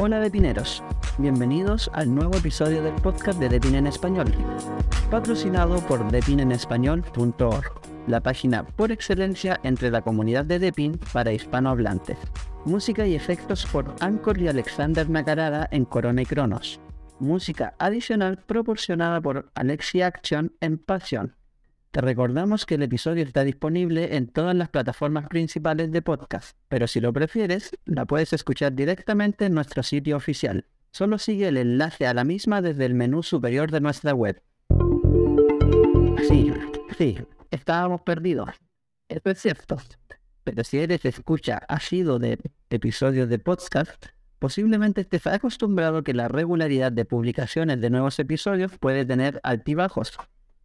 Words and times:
Hola 0.00 0.20
Depineros, 0.20 0.80
bienvenidos 1.18 1.90
al 1.92 2.14
nuevo 2.14 2.36
episodio 2.36 2.84
del 2.84 2.94
podcast 2.94 3.40
de 3.40 3.48
Depin 3.48 3.74
en 3.74 3.88
Español, 3.88 4.32
patrocinado 5.10 5.80
por 5.88 6.08
depinenespañol.org, 6.08 7.72
la 8.06 8.20
página 8.20 8.64
por 8.64 8.92
excelencia 8.92 9.58
entre 9.64 9.90
la 9.90 10.02
comunidad 10.02 10.44
de 10.44 10.60
Depin 10.60 11.00
para 11.12 11.32
hispanohablantes. 11.32 12.16
Música 12.64 13.08
y 13.08 13.16
efectos 13.16 13.66
por 13.66 13.92
Anchor 13.98 14.40
y 14.40 14.46
Alexander 14.46 15.10
Nacarada 15.10 15.66
en 15.72 15.84
Corona 15.84 16.22
y 16.22 16.26
Cronos. 16.26 16.78
Música 17.18 17.74
adicional 17.80 18.38
proporcionada 18.38 19.20
por 19.20 19.50
Alexi 19.56 20.02
Action 20.02 20.52
en 20.60 20.78
Passion. 20.78 21.34
Te 21.90 22.02
recordamos 22.02 22.66
que 22.66 22.74
el 22.74 22.82
episodio 22.82 23.24
está 23.24 23.44
disponible 23.44 24.16
en 24.16 24.28
todas 24.28 24.54
las 24.54 24.68
plataformas 24.68 25.26
principales 25.28 25.90
de 25.90 26.02
podcast, 26.02 26.54
pero 26.68 26.86
si 26.86 27.00
lo 27.00 27.14
prefieres, 27.14 27.70
la 27.86 28.04
puedes 28.04 28.34
escuchar 28.34 28.74
directamente 28.74 29.46
en 29.46 29.54
nuestro 29.54 29.82
sitio 29.82 30.16
oficial. 30.18 30.66
Solo 30.90 31.18
sigue 31.18 31.48
el 31.48 31.56
enlace 31.56 32.06
a 32.06 32.12
la 32.12 32.24
misma 32.24 32.60
desde 32.60 32.84
el 32.84 32.94
menú 32.94 33.22
superior 33.22 33.70
de 33.70 33.80
nuestra 33.80 34.12
web. 34.12 34.42
Sí, 36.28 36.52
sí, 36.98 37.18
estábamos 37.50 38.02
perdidos. 38.02 38.50
Eso 39.08 39.30
es 39.30 39.40
cierto. 39.40 39.78
Pero 40.44 40.64
si 40.64 40.78
eres 40.80 41.06
escucha 41.06 41.62
sido 41.80 42.18
de 42.18 42.38
episodios 42.68 43.30
de 43.30 43.38
podcast, 43.38 44.06
posiblemente 44.38 45.00
estés 45.00 45.26
acostumbrado 45.26 46.04
que 46.04 46.12
la 46.12 46.28
regularidad 46.28 46.92
de 46.92 47.06
publicaciones 47.06 47.80
de 47.80 47.88
nuevos 47.88 48.18
episodios 48.18 48.76
puede 48.78 49.06
tener 49.06 49.40
altibajos. 49.42 50.12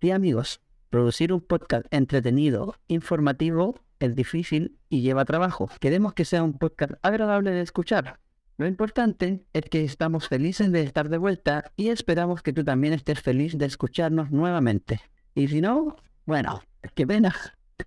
Sí, 0.01 0.11
amigos, 0.11 0.61
producir 0.93 1.33
un 1.33 1.41
podcast 1.41 1.87
entretenido, 1.89 2.75
informativo, 2.87 3.79
es 3.97 4.15
difícil 4.15 4.77
y 4.89 5.01
lleva 5.01 5.25
trabajo. 5.25 5.67
Queremos 5.79 6.13
que 6.13 6.23
sea 6.23 6.43
un 6.43 6.53
podcast 6.53 6.93
agradable 7.01 7.49
de 7.49 7.61
escuchar. 7.61 8.19
Lo 8.57 8.67
importante 8.67 9.43
es 9.53 9.63
que 9.71 9.83
estamos 9.83 10.27
felices 10.27 10.71
de 10.71 10.83
estar 10.83 11.09
de 11.09 11.17
vuelta 11.17 11.71
y 11.77 11.87
esperamos 11.87 12.43
que 12.43 12.53
tú 12.53 12.63
también 12.63 12.93
estés 12.93 13.19
feliz 13.21 13.57
de 13.57 13.65
escucharnos 13.65 14.29
nuevamente. 14.29 15.01
Y 15.33 15.47
si 15.47 15.61
no, 15.61 15.95
bueno, 16.27 16.61
qué 16.93 17.07
pena, 17.07 17.33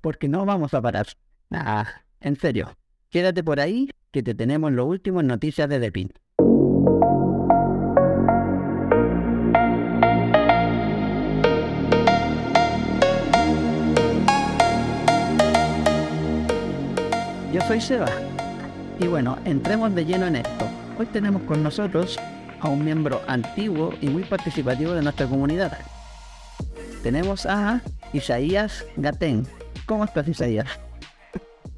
porque 0.01 0.27
no 0.27 0.45
vamos 0.45 0.75
a 0.75 0.83
parar. 0.83 1.07
Ah, 1.53 1.87
en 2.19 2.35
serio, 2.35 2.77
quédate 3.11 3.45
por 3.45 3.61
ahí 3.61 3.89
que 4.11 4.25
te 4.25 4.35
tenemos 4.35 4.73
lo 4.73 4.85
último 4.85 5.21
en 5.21 5.29
noticias 5.29 5.69
de 5.69 5.79
Depin. 5.79 6.13
Yo 17.57 17.63
soy 17.63 17.81
Seba. 17.81 18.11
Y 19.01 19.07
bueno, 19.07 19.39
entremos 19.47 19.95
de 19.95 20.05
lleno 20.05 20.27
en 20.27 20.37
esto. 20.37 20.69
Hoy 20.99 21.07
tenemos 21.07 21.41
con 21.45 21.63
nosotros 21.63 22.19
a 22.61 22.69
un 22.69 22.85
miembro 22.85 23.23
antiguo 23.29 23.95
y 24.03 24.11
muy 24.11 24.25
participativo 24.25 24.93
de 24.93 25.01
nuestra 25.01 25.27
comunidad. 25.27 25.79
Tenemos 27.03 27.47
a 27.47 27.81
Isaías 28.13 28.85
Gatén. 28.99 29.47
¿Cómo 29.87 30.05
estás, 30.05 30.29
Isaías? 30.29 30.69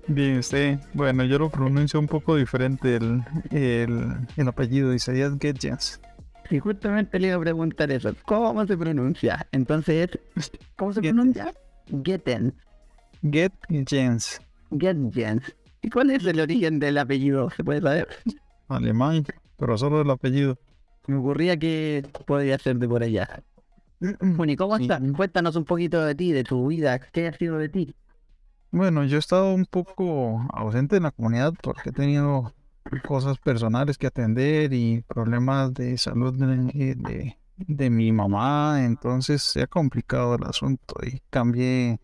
Bien, 0.08 0.38
usted. 0.38 0.80
Bueno, 0.94 1.22
yo 1.22 1.38
lo 1.38 1.48
pronuncio 1.48 2.00
un 2.00 2.08
poco 2.08 2.34
diferente 2.34 2.96
el, 2.96 3.22
el, 3.52 4.48
apellido 4.48 4.92
Isaías 4.92 5.32
Getjens. 5.40 6.00
Sí, 6.50 6.58
justamente 6.58 7.20
le 7.20 7.28
iba 7.28 7.36
a 7.36 7.40
preguntar 7.40 7.92
eso. 7.92 8.12
¿Cómo 8.24 8.66
se 8.66 8.76
pronuncia? 8.76 9.46
Entonces, 9.52 10.10
¿cómo 10.74 10.92
se 10.92 11.02
pronuncia? 11.02 11.54
Geten. 12.04 12.52
Getjens. 13.22 14.40
Getjens. 14.76 15.54
¿Y 15.82 15.90
cuál 15.90 16.10
es 16.10 16.24
el 16.24 16.40
origen 16.40 16.78
del 16.78 16.98
apellido? 16.98 17.50
¿Se 17.50 17.62
puede 17.64 17.80
saber? 17.80 18.08
Alemán, 18.68 19.24
pero 19.56 19.78
solo 19.78 20.02
el 20.02 20.10
apellido. 20.10 20.58
Me 21.06 21.16
ocurría 21.16 21.58
que 21.58 22.04
podría 22.26 22.58
ser 22.58 22.76
de 22.76 22.88
por 22.88 23.02
allá. 23.02 23.42
Bueno, 24.00 24.52
¿y 24.52 24.56
cómo 24.56 24.76
estás? 24.76 25.00
Cuéntanos 25.16 25.56
un 25.56 25.64
poquito 25.64 26.04
de 26.04 26.14
ti, 26.14 26.32
de 26.32 26.44
tu 26.44 26.68
vida. 26.68 26.98
¿Qué 26.98 27.28
ha 27.28 27.32
sido 27.32 27.58
de 27.58 27.68
ti? 27.68 27.94
Bueno, 28.70 29.04
yo 29.04 29.16
he 29.16 29.18
estado 29.18 29.54
un 29.54 29.64
poco 29.64 30.46
ausente 30.52 30.96
en 30.96 31.04
la 31.04 31.10
comunidad 31.10 31.54
porque 31.62 31.90
he 31.90 31.92
tenido 31.92 32.54
cosas 33.06 33.38
personales 33.38 33.96
que 33.96 34.06
atender 34.06 34.72
y 34.72 35.02
problemas 35.02 35.72
de 35.74 35.96
salud 35.96 36.34
de, 36.34 37.36
de 37.56 37.90
mi 37.90 38.12
mamá. 38.12 38.84
Entonces 38.84 39.42
se 39.42 39.62
ha 39.62 39.66
complicado 39.66 40.34
el 40.34 40.44
asunto 40.44 40.96
y 41.02 41.20
cambié 41.30 41.98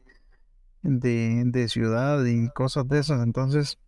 de, 0.85 1.43
de 1.47 1.69
ciudad 1.69 2.25
y 2.25 2.49
cosas 2.51 2.87
de 2.89 3.01
esas. 3.01 3.23
Entonces 3.23 3.79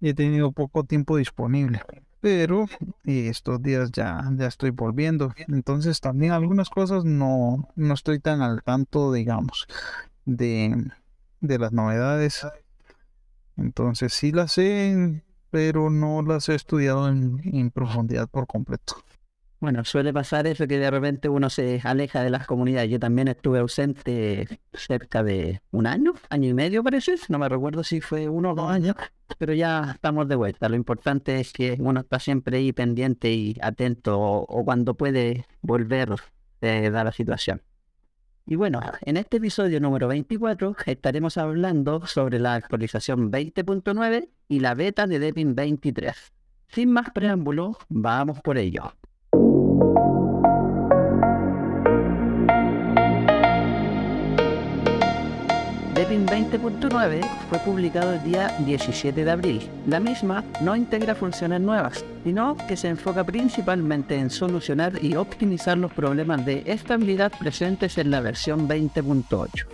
he 0.00 0.12
tenido 0.12 0.52
poco 0.52 0.84
tiempo 0.84 1.16
disponible. 1.16 1.80
Pero 2.20 2.66
estos 3.04 3.62
días 3.62 3.90
ya, 3.92 4.22
ya 4.36 4.46
estoy 4.46 4.70
volviendo. 4.70 5.34
Entonces 5.48 6.00
también 6.00 6.32
algunas 6.32 6.68
cosas 6.70 7.04
no, 7.04 7.68
no 7.76 7.94
estoy 7.94 8.18
tan 8.18 8.42
al 8.42 8.62
tanto, 8.62 9.12
digamos, 9.12 9.66
de, 10.24 10.90
de 11.40 11.58
las 11.58 11.72
novedades. 11.72 12.46
Entonces 13.56 14.12
sí 14.12 14.32
las 14.32 14.52
sé, 14.52 15.22
pero 15.50 15.90
no 15.90 16.22
las 16.22 16.48
he 16.48 16.54
estudiado 16.54 17.08
en, 17.08 17.40
en 17.44 17.70
profundidad 17.70 18.28
por 18.28 18.46
completo. 18.46 18.96
Bueno, 19.60 19.84
suele 19.84 20.12
pasar 20.12 20.46
eso 20.46 20.66
que 20.66 20.78
de 20.78 20.90
repente 20.90 21.28
uno 21.28 21.48
se 21.48 21.80
aleja 21.84 22.22
de 22.22 22.30
las 22.30 22.46
comunidades. 22.46 22.90
Yo 22.90 22.98
también 22.98 23.28
estuve 23.28 23.60
ausente 23.60 24.60
cerca 24.74 25.22
de 25.22 25.62
un 25.70 25.86
año, 25.86 26.12
año 26.28 26.50
y 26.50 26.54
medio 26.54 26.82
parece. 26.82 27.14
No 27.28 27.38
me 27.38 27.48
recuerdo 27.48 27.82
si 27.82 28.00
fue 28.00 28.28
uno 28.28 28.52
o 28.52 28.54
dos 28.54 28.70
años, 28.70 28.94
pero 29.38 29.54
ya 29.54 29.92
estamos 29.94 30.28
de 30.28 30.36
vuelta. 30.36 30.68
Lo 30.68 30.76
importante 30.76 31.40
es 31.40 31.52
que 31.52 31.76
uno 31.80 32.00
está 32.00 32.18
siempre 32.18 32.58
ahí 32.58 32.72
pendiente 32.72 33.32
y 33.32 33.56
atento 33.62 34.20
o, 34.20 34.64
cuando 34.64 34.94
puede 34.94 35.46
volver 35.62 36.14
de 36.60 36.90
dar 36.90 37.06
la 37.06 37.12
situación. 37.12 37.62
Y 38.46 38.56
bueno, 38.56 38.82
en 39.00 39.16
este 39.16 39.38
episodio 39.38 39.80
número 39.80 40.08
24 40.08 40.76
estaremos 40.84 41.38
hablando 41.38 42.06
sobre 42.06 42.38
la 42.38 42.54
actualización 42.54 43.32
20.9 43.32 44.28
y 44.48 44.60
la 44.60 44.74
beta 44.74 45.06
de 45.06 45.18
Debian 45.18 45.54
23. 45.54 46.14
Sin 46.68 46.92
más 46.92 47.10
preámbulo, 47.12 47.78
vamos 47.88 48.42
por 48.42 48.58
ello. 48.58 48.92
Debian 55.94 56.26
20.9 56.26 57.20
fue 57.48 57.58
publicado 57.60 58.14
el 58.14 58.22
día 58.24 58.48
17 58.66 59.24
de 59.24 59.30
abril. 59.30 59.70
La 59.86 60.00
misma 60.00 60.42
no 60.60 60.74
integra 60.74 61.14
funciones 61.14 61.60
nuevas, 61.60 62.04
sino 62.24 62.56
que 62.66 62.76
se 62.76 62.88
enfoca 62.88 63.22
principalmente 63.22 64.16
en 64.16 64.28
solucionar 64.28 65.02
y 65.02 65.14
optimizar 65.14 65.78
los 65.78 65.92
problemas 65.92 66.44
de 66.44 66.64
estabilidad 66.66 67.32
presentes 67.38 67.96
en 67.96 68.10
la 68.10 68.20
versión 68.20 68.68
20.8. 68.68 69.66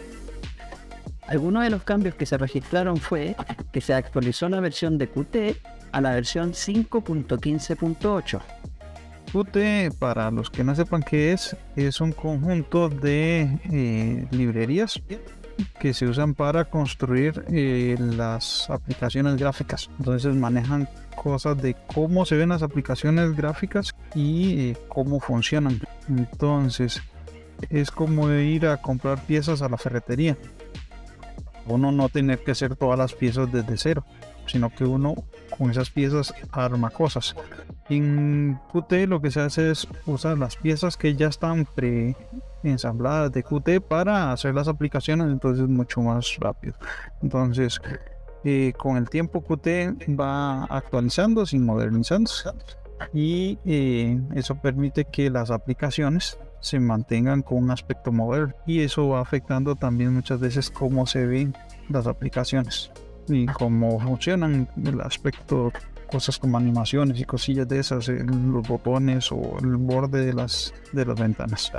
Algunos 1.26 1.64
de 1.64 1.70
los 1.70 1.84
cambios 1.84 2.14
que 2.14 2.26
se 2.26 2.36
registraron 2.36 2.98
fue 2.98 3.34
que 3.72 3.80
se 3.80 3.94
actualizó 3.94 4.48
la 4.50 4.60
versión 4.60 4.98
de 4.98 5.08
Qt 5.08 5.56
a 5.90 6.00
la 6.02 6.12
versión 6.12 6.52
5.15.8 6.52 8.40
Qt, 9.32 9.94
para 9.98 10.30
los 10.30 10.50
que 10.50 10.64
no 10.64 10.74
sepan 10.74 11.02
qué 11.02 11.32
es, 11.32 11.56
es 11.76 12.00
un 12.00 12.12
conjunto 12.12 12.88
de 12.88 13.58
eh, 13.70 14.26
librerías 14.30 15.00
que 15.78 15.94
se 15.94 16.06
usan 16.06 16.34
para 16.34 16.64
construir 16.64 17.44
eh, 17.48 17.96
las 17.98 18.68
aplicaciones 18.70 19.36
gráficas. 19.36 19.90
Entonces 19.98 20.34
manejan 20.34 20.88
cosas 21.16 21.60
de 21.60 21.76
cómo 21.94 22.24
se 22.24 22.36
ven 22.36 22.48
las 22.48 22.62
aplicaciones 22.62 23.36
gráficas 23.36 23.94
y 24.14 24.70
eh, 24.70 24.76
cómo 24.88 25.20
funcionan. 25.20 25.80
Entonces 26.08 27.02
es 27.68 27.90
como 27.90 28.30
ir 28.30 28.66
a 28.66 28.78
comprar 28.78 29.22
piezas 29.24 29.62
a 29.62 29.68
la 29.68 29.76
ferretería. 29.76 30.36
Uno 31.66 31.92
no 31.92 32.08
tener 32.08 32.42
que 32.42 32.52
hacer 32.52 32.74
todas 32.74 32.98
las 32.98 33.12
piezas 33.12 33.52
desde 33.52 33.76
cero, 33.76 34.04
sino 34.50 34.70
que 34.70 34.84
uno 34.84 35.14
con 35.56 35.70
esas 35.70 35.90
piezas 35.90 36.32
arma 36.52 36.90
cosas. 36.90 37.34
En 37.88 38.58
Qt 38.72 39.06
lo 39.06 39.20
que 39.20 39.30
se 39.30 39.40
hace 39.40 39.70
es 39.70 39.86
usar 40.06 40.38
las 40.38 40.56
piezas 40.56 40.96
que 40.96 41.14
ya 41.16 41.28
están 41.28 41.66
pre 41.66 42.16
ensambladas 42.62 43.32
de 43.32 43.42
Qt 43.42 43.80
para 43.80 44.32
hacer 44.32 44.54
las 44.54 44.68
aplicaciones, 44.68 45.28
entonces 45.28 45.68
mucho 45.68 46.00
más 46.02 46.36
rápido. 46.38 46.74
Entonces, 47.22 47.80
eh, 48.44 48.72
con 48.76 48.96
el 48.96 49.08
tiempo 49.08 49.42
Qt 49.42 50.18
va 50.18 50.64
actualizándose 50.64 51.56
y 51.56 51.60
modernizándose 51.60 52.50
y 53.12 53.58
eh, 53.64 54.20
eso 54.34 54.56
permite 54.56 55.04
que 55.04 55.30
las 55.30 55.50
aplicaciones 55.50 56.38
se 56.60 56.78
mantengan 56.78 57.42
con 57.42 57.58
un 57.58 57.70
aspecto 57.70 58.12
moderno 58.12 58.54
y 58.66 58.80
eso 58.80 59.08
va 59.08 59.20
afectando 59.20 59.76
también 59.76 60.14
muchas 60.14 60.40
veces 60.40 60.70
cómo 60.70 61.06
se 61.06 61.26
ven 61.26 61.56
las 61.88 62.06
aplicaciones 62.06 62.90
y 63.30 63.46
cómo 63.46 64.00
funcionan 64.00 64.68
el 64.84 65.00
aspecto 65.00 65.72
cosas 66.10 66.38
como 66.38 66.58
animaciones 66.58 67.20
y 67.20 67.24
cosillas 67.24 67.68
de 67.68 67.78
esas, 67.78 68.08
los 68.08 68.66
botones 68.66 69.30
o 69.30 69.56
el 69.62 69.76
borde 69.76 70.26
de 70.26 70.34
las, 70.34 70.74
de 70.92 71.06
las 71.06 71.18
ventanas. 71.18 71.72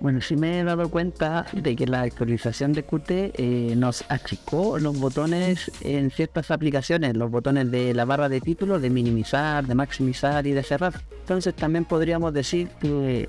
Bueno, 0.00 0.20
sí 0.20 0.36
me 0.36 0.60
he 0.60 0.64
dado 0.64 0.88
cuenta 0.90 1.46
de 1.52 1.74
que 1.74 1.86
la 1.86 2.02
actualización 2.02 2.72
de 2.72 2.84
Qt 2.84 3.10
eh, 3.10 3.74
nos 3.76 4.04
achicó 4.08 4.78
los 4.78 5.00
botones 5.00 5.72
en 5.80 6.12
ciertas 6.12 6.52
aplicaciones, 6.52 7.16
los 7.16 7.30
botones 7.30 7.70
de 7.72 7.94
la 7.94 8.04
barra 8.04 8.28
de 8.28 8.40
título, 8.40 8.78
de 8.78 8.90
minimizar, 8.90 9.66
de 9.66 9.74
maximizar 9.74 10.46
y 10.46 10.52
de 10.52 10.62
cerrar. 10.62 11.02
Entonces 11.20 11.54
también 11.54 11.84
podríamos 11.84 12.32
decir 12.32 12.68
que 12.80 13.28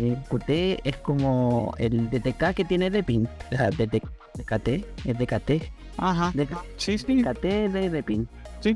eh, 0.00 0.16
Qt 0.28 0.80
es 0.84 0.96
como 0.98 1.72
el 1.78 2.10
DTK 2.10 2.54
que 2.54 2.64
tiene 2.66 2.90
Depin. 2.90 3.26
DTKT, 3.50 4.68
es 5.06 5.18
DKT. 5.18 5.79
Ajá. 6.00 6.32
Sí, 6.76 6.98
sí. 6.98 7.22
DKT 7.22 7.44
de 7.44 7.90
Depin. 7.90 8.28
Sí, 8.60 8.74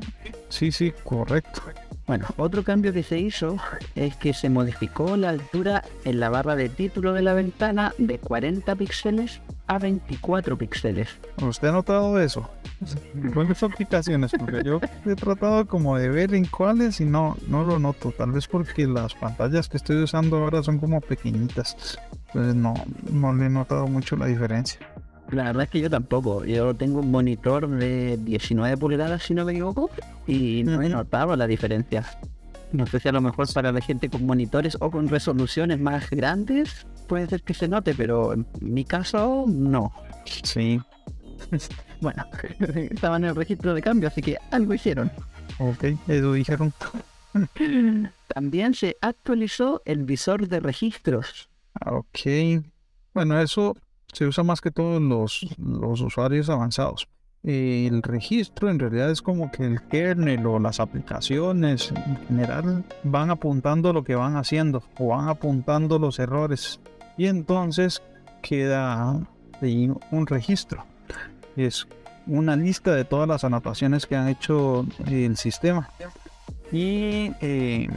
sí, 0.49 0.71
sí, 0.71 0.93
correcto. 1.03 1.61
Bueno, 2.07 2.27
otro 2.37 2.63
cambio 2.63 2.93
que 2.93 3.01
se 3.01 3.17
hizo 3.17 3.57
es 3.95 4.15
que 4.15 4.33
se 4.33 4.49
modificó 4.49 5.17
la 5.17 5.29
altura 5.29 5.83
en 6.03 6.19
la 6.19 6.29
barra 6.29 6.55
de 6.55 6.69
título 6.69 7.13
de 7.13 7.23
la 7.23 7.33
ventana 7.33 7.93
de 7.97 8.19
40 8.19 8.75
píxeles 8.75 9.41
a 9.65 9.79
24 9.79 10.55
píxeles. 10.55 11.09
¿Usted 11.41 11.69
ha 11.69 11.71
notado 11.71 12.19
eso? 12.19 12.47
¿Cuáles 13.33 13.63
aplicaciones? 13.63 14.31
Porque 14.37 14.61
yo 14.63 14.79
he 15.03 15.15
tratado 15.15 15.65
como 15.65 15.97
de 15.97 16.09
ver 16.09 16.35
en 16.35 16.45
cuáles 16.45 17.01
y 17.01 17.05
no, 17.05 17.37
no 17.47 17.63
lo 17.63 17.79
noto. 17.79 18.11
Tal 18.11 18.31
vez 18.31 18.47
porque 18.47 18.85
las 18.85 19.15
pantallas 19.15 19.67
que 19.67 19.77
estoy 19.77 20.03
usando 20.03 20.37
ahora 20.37 20.61
son 20.61 20.77
como 20.77 21.01
pequeñitas. 21.01 21.97
Entonces 22.27 22.53
no, 22.53 22.75
no 23.11 23.33
le 23.33 23.47
he 23.47 23.49
notado 23.49 23.87
mucho 23.87 24.15
la 24.15 24.27
diferencia. 24.27 24.79
La 25.31 25.45
verdad 25.45 25.63
es 25.63 25.69
que 25.69 25.79
yo 25.79 25.89
tampoco. 25.89 26.45
Yo 26.45 26.73
tengo 26.75 26.99
un 26.99 27.11
monitor 27.11 27.67
de 27.67 28.17
19 28.17 28.77
pulgadas, 28.77 29.23
si 29.23 29.33
no 29.33 29.45
me 29.45 29.53
equivoco, 29.53 29.89
y 30.27 30.63
no 30.63 30.81
he 30.81 30.89
notado 30.89 31.35
la 31.35 31.47
diferencia. 31.47 32.05
No 32.71 32.85
sé 32.85 32.99
si 32.99 33.07
a 33.07 33.11
lo 33.11 33.21
mejor 33.21 33.51
para 33.53 33.71
la 33.71 33.81
gente 33.81 34.09
con 34.09 34.25
monitores 34.25 34.77
o 34.79 34.91
con 34.91 35.07
resoluciones 35.07 35.79
más 35.79 36.09
grandes 36.09 36.85
puede 37.07 37.27
ser 37.27 37.43
que 37.43 37.53
se 37.53 37.67
note, 37.67 37.93
pero 37.95 38.33
en 38.33 38.45
mi 38.59 38.85
caso 38.85 39.45
no. 39.47 39.93
Sí. 40.43 40.79
Bueno, 42.01 42.25
estaban 42.75 43.23
en 43.23 43.29
el 43.29 43.35
registro 43.35 43.73
de 43.73 43.81
cambio, 43.81 44.09
así 44.09 44.21
que 44.21 44.37
algo 44.51 44.73
hicieron. 44.73 45.09
Ok, 45.59 45.85
eso 46.07 46.33
dijeron. 46.33 46.73
También 48.27 48.73
se 48.73 48.97
actualizó 49.01 49.81
el 49.85 50.03
visor 50.03 50.47
de 50.49 50.59
registros. 50.59 51.49
Ok. 51.85 52.63
Bueno, 53.13 53.39
eso 53.39 53.75
se 54.15 54.25
usa 54.25 54.43
más 54.43 54.61
que 54.61 54.71
todos 54.71 55.01
los, 55.01 55.45
los 55.57 56.01
usuarios 56.01 56.49
avanzados. 56.49 57.07
El 57.43 58.01
registro 58.01 58.71
en 58.71 58.79
realidad 58.79 59.11
es 59.11 59.21
como 59.21 59.51
que 59.51 59.65
el 59.65 59.83
kernel 59.83 60.47
o 60.47 60.57
las 60.57 60.79
aplicaciones 60.79 61.91
en 61.91 62.17
general 62.27 62.83
van 63.03 63.29
apuntando 63.29 63.93
lo 63.93 64.03
que 64.03 64.15
van 64.15 64.35
haciendo 64.35 64.81
o 64.97 65.09
van 65.09 65.29
apuntando 65.29 65.99
los 65.99 66.17
errores 66.17 66.79
y 67.17 67.27
entonces 67.27 68.01
queda 68.41 69.19
un 69.61 70.27
registro. 70.27 70.85
Es 71.55 71.87
una 72.25 72.55
lista 72.55 72.95
de 72.95 73.05
todas 73.05 73.27
las 73.27 73.43
anotaciones 73.43 74.07
que 74.07 74.15
han 74.15 74.27
hecho 74.27 74.85
el 75.05 75.37
sistema. 75.37 75.89
Y 76.71 77.31
eh, 77.41 77.87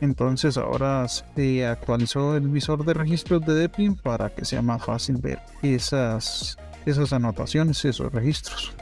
entonces 0.00 0.56
ahora 0.56 1.06
se 1.08 1.66
actualizó 1.66 2.36
el 2.36 2.48
visor 2.48 2.84
de 2.84 2.94
registros 2.94 3.44
de 3.46 3.54
Deplin 3.54 3.96
para 3.96 4.30
que 4.30 4.44
sea 4.44 4.62
más 4.62 4.84
fácil 4.84 5.16
ver 5.18 5.38
esas, 5.62 6.58
esas 6.86 7.12
anotaciones, 7.12 7.84
esos 7.84 8.12
registros. 8.12 8.74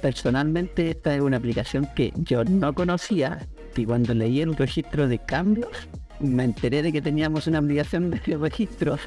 Personalmente 0.00 0.90
esta 0.90 1.14
es 1.14 1.20
una 1.20 1.36
aplicación 1.36 1.88
que 1.94 2.12
yo 2.16 2.44
no 2.44 2.74
conocía 2.74 3.46
y 3.76 3.86
cuando 3.86 4.14
leí 4.14 4.40
el 4.40 4.56
registro 4.56 5.08
de 5.08 5.18
cambios 5.18 5.88
me 6.20 6.44
enteré 6.44 6.82
de 6.82 6.92
que 6.92 7.02
teníamos 7.02 7.46
una 7.46 7.58
aplicación 7.58 8.10
de 8.10 8.18
registros 8.36 9.00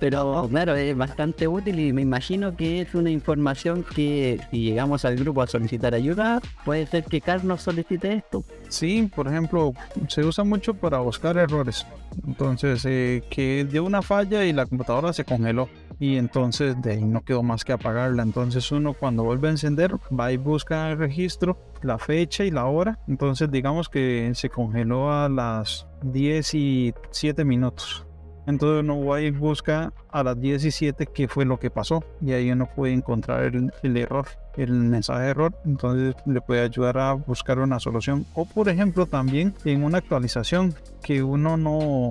pero 0.00 0.46
claro, 0.48 0.74
es 0.76 0.96
bastante 0.96 1.48
útil 1.48 1.78
y 1.78 1.92
me 1.92 2.02
imagino 2.02 2.56
que 2.56 2.80
es 2.80 2.94
una 2.94 3.10
información 3.10 3.84
que 3.84 4.40
si 4.50 4.62
llegamos 4.62 5.04
al 5.04 5.16
grupo 5.16 5.42
a 5.42 5.46
solicitar 5.46 5.94
ayuda, 5.94 6.40
puede 6.64 6.86
ser 6.86 7.04
que 7.04 7.20
Carlos 7.20 7.62
solicite 7.62 8.12
esto. 8.12 8.44
Sí, 8.68 9.10
por 9.14 9.28
ejemplo, 9.28 9.72
se 10.08 10.24
usa 10.24 10.44
mucho 10.44 10.74
para 10.74 10.98
buscar 10.98 11.36
errores. 11.36 11.86
Entonces, 12.26 12.84
eh, 12.84 13.22
que 13.30 13.66
dio 13.70 13.84
una 13.84 14.02
falla 14.02 14.44
y 14.44 14.52
la 14.52 14.66
computadora 14.66 15.12
se 15.12 15.24
congeló 15.24 15.68
y 16.00 16.16
entonces 16.16 16.80
de 16.80 16.92
ahí 16.92 17.04
no 17.04 17.22
quedó 17.22 17.42
más 17.42 17.64
que 17.64 17.72
apagarla. 17.72 18.22
Entonces 18.22 18.70
uno 18.70 18.94
cuando 18.94 19.24
vuelve 19.24 19.48
a 19.48 19.52
encender 19.52 19.94
va 20.18 20.32
y 20.32 20.36
busca 20.36 20.90
el 20.90 20.98
registro, 20.98 21.58
la 21.82 21.98
fecha 21.98 22.44
y 22.44 22.50
la 22.50 22.66
hora. 22.66 22.98
Entonces 23.08 23.50
digamos 23.50 23.88
que 23.88 24.30
se 24.34 24.48
congeló 24.48 25.12
a 25.12 25.28
las 25.28 25.86
10 26.02 26.54
y 26.54 26.94
7 27.10 27.44
minutos. 27.44 28.07
Entonces 28.48 28.82
uno 28.82 29.04
va 29.04 29.20
y 29.20 29.30
busca 29.30 29.92
a 30.10 30.22
las 30.22 30.40
17 30.40 31.04
qué 31.08 31.28
fue 31.28 31.44
lo 31.44 31.60
que 31.60 31.68
pasó 31.68 32.02
y 32.22 32.32
ahí 32.32 32.50
uno 32.50 32.66
puede 32.74 32.94
encontrar 32.94 33.44
el, 33.44 33.96
error, 33.98 34.26
el 34.56 34.72
mensaje 34.72 35.24
de 35.24 35.28
error. 35.28 35.54
Entonces 35.66 36.14
le 36.24 36.40
puede 36.40 36.62
ayudar 36.62 36.96
a 36.96 37.12
buscar 37.12 37.58
una 37.58 37.78
solución. 37.78 38.24
O 38.32 38.46
por 38.46 38.70
ejemplo 38.70 39.04
también 39.04 39.54
en 39.66 39.84
una 39.84 39.98
actualización 39.98 40.74
que 41.02 41.22
uno 41.22 41.58
no 41.58 42.10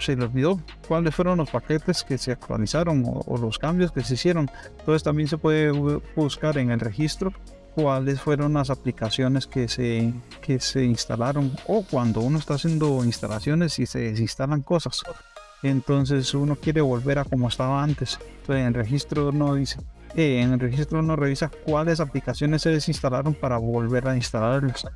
se 0.00 0.16
le 0.16 0.24
olvidó 0.24 0.60
cuáles 0.88 1.14
fueron 1.14 1.38
los 1.38 1.50
paquetes 1.50 2.02
que 2.02 2.18
se 2.18 2.32
actualizaron 2.32 3.04
o, 3.06 3.38
los 3.38 3.60
cambios 3.60 3.92
que 3.92 4.02
se 4.02 4.14
hicieron. 4.14 4.50
Entonces 4.80 5.04
también 5.04 5.28
se 5.28 5.38
puede 5.38 5.70
buscar 6.16 6.58
en 6.58 6.72
el 6.72 6.80
registro 6.80 7.32
cuáles 7.76 8.20
fueron 8.20 8.54
las 8.54 8.68
aplicaciones 8.68 9.46
que 9.46 9.68
se, 9.68 10.12
que 10.40 10.58
se 10.58 10.84
instalaron 10.84 11.52
o 11.68 11.84
cuando 11.88 12.20
uno 12.20 12.40
está 12.40 12.54
haciendo 12.54 13.04
instalaciones 13.04 13.78
y 13.78 13.86
se 13.86 14.00
desinstalan 14.00 14.62
cosas 14.62 15.04
entonces 15.68 16.34
uno 16.34 16.56
quiere 16.56 16.80
volver 16.80 17.18
a 17.18 17.24
como 17.24 17.48
estaba 17.48 17.82
antes. 17.82 18.18
Entonces 18.40 18.60
en 18.60 18.66
el 18.66 18.74
registro 18.74 19.32
no 19.32 19.54
dice, 19.54 19.78
eh, 20.16 20.40
en 20.40 20.52
el 20.52 20.60
registro 20.60 20.98
uno 20.98 21.16
revisa 21.16 21.50
cuáles 21.64 22.00
aplicaciones 22.00 22.62
se 22.62 22.70
desinstalaron 22.70 23.34
para 23.34 23.58
volver 23.58 24.08
a 24.08 24.16
instalarlas. 24.16 24.86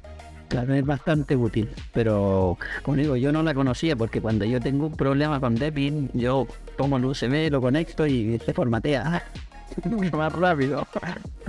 Claro, 0.49 0.75
es 0.75 0.87
bastante 0.87 1.35
útil, 1.35 1.69
pero 1.93 2.57
como 2.83 2.97
digo, 2.97 3.17
yo 3.17 3.33
no 3.33 3.43
la 3.43 3.53
conocía 3.53 3.97
porque 3.97 4.21
cuando 4.21 4.45
yo 4.45 4.61
tengo 4.61 4.87
un 4.87 4.97
problema 4.97 5.41
con 5.41 5.57
Debian, 5.57 6.09
yo 6.13 6.47
tomo 6.77 6.99
el 6.99 7.05
USB, 7.05 7.51
lo 7.51 7.61
conecto 7.61 8.07
y 8.07 8.39
se 8.39 8.53
formatea. 8.53 9.25
Mucho 9.85 10.17
más 10.17 10.33
rápido. 10.33 10.87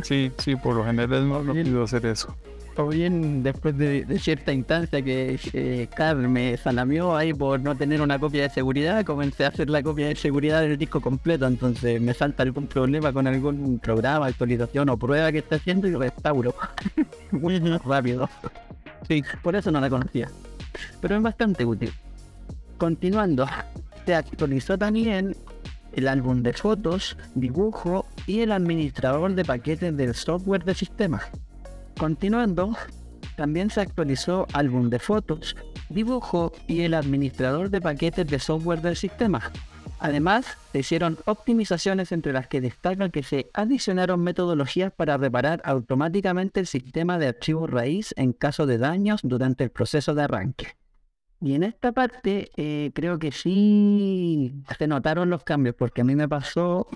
Sí, 0.01 0.31
sí, 0.39 0.55
por 0.55 0.75
lo 0.75 0.83
general 0.83 1.21
es 1.21 1.25
más 1.25 1.45
rápido 1.45 1.83
hacer 1.83 2.07
eso 2.07 2.35
o 2.77 2.87
bien 2.87 3.43
después 3.43 3.77
de, 3.77 4.05
cierta 4.19 4.53
instancia 4.53 5.01
que 5.01 5.39
eh, 5.53 5.87
Carl 5.95 6.27
me 6.27 6.57
salamió 6.57 7.15
ahí 7.15 7.33
por 7.33 7.59
no 7.59 7.75
tener 7.75 8.01
una 8.01 8.19
copia 8.19 8.43
de 8.43 8.49
seguridad, 8.49 9.03
comencé 9.03 9.45
a 9.45 9.49
hacer 9.49 9.69
la 9.69 9.81
copia 9.81 10.07
de 10.07 10.15
seguridad 10.15 10.61
del 10.61 10.77
disco 10.77 11.01
completo, 11.01 11.47
entonces 11.47 11.99
me 11.99 12.13
salta 12.13 12.43
algún 12.43 12.67
problema 12.67 13.11
con 13.11 13.25
algún 13.27 13.79
programa, 13.79 14.27
actualización 14.27 14.89
o 14.89 14.97
prueba 14.97 15.31
que 15.31 15.39
esté 15.39 15.55
haciendo 15.55 15.87
y 15.87 15.95
restauro 15.95 16.53
muy 17.31 17.59
rápido. 17.59 18.29
Sí, 19.07 19.23
por 19.41 19.55
eso 19.55 19.71
no 19.71 19.81
la 19.81 19.89
conocía, 19.89 20.29
pero 21.01 21.15
es 21.15 21.21
bastante 21.21 21.65
útil. 21.65 21.91
Continuando, 22.77 23.47
se 24.05 24.13
actualizó 24.13 24.77
también 24.77 25.35
el 25.93 26.07
álbum 26.07 26.43
de 26.43 26.53
fotos, 26.53 27.17
dibujo 27.33 28.05
y 28.27 28.41
el 28.41 28.51
administrador 28.51 29.33
de 29.33 29.43
paquetes 29.43 29.97
del 29.97 30.13
software 30.13 30.63
de 30.63 30.75
sistema. 30.75 31.21
Continuando, 31.97 32.75
también 33.37 33.71
se 33.71 33.81
actualizó 33.81 34.45
álbum 34.53 34.89
de 34.89 34.99
fotos, 34.99 35.55
dibujo 35.89 36.51
y 36.67 36.81
el 36.81 36.93
administrador 36.93 37.71
de 37.71 37.81
paquetes 37.81 38.27
de 38.27 38.37
software 38.37 38.81
del 38.81 38.95
sistema. 38.95 39.51
Además, 39.99 40.45
se 40.71 40.79
hicieron 40.79 41.17
optimizaciones 41.25 42.11
entre 42.11 42.33
las 42.33 42.47
que 42.47 42.61
destacan 42.61 43.09
que 43.09 43.23
se 43.23 43.49
adicionaron 43.53 44.21
metodologías 44.21 44.93
para 44.93 45.17
reparar 45.17 45.59
automáticamente 45.65 46.59
el 46.59 46.67
sistema 46.67 47.17
de 47.17 47.29
archivos 47.29 47.69
raíz 47.69 48.13
en 48.15 48.31
caso 48.33 48.67
de 48.67 48.77
daños 48.77 49.21
durante 49.23 49.63
el 49.63 49.71
proceso 49.71 50.13
de 50.13 50.21
arranque. 50.21 50.67
Y 51.41 51.55
en 51.55 51.63
esta 51.63 51.93
parte 51.93 52.51
eh, 52.57 52.91
creo 52.93 53.17
que 53.17 53.31
sí 53.31 54.53
se 54.77 54.87
notaron 54.87 55.31
los 55.31 55.43
cambios, 55.43 55.75
porque 55.75 56.01
a 56.01 56.03
mí 56.03 56.15
me 56.15 56.29
pasó, 56.29 56.87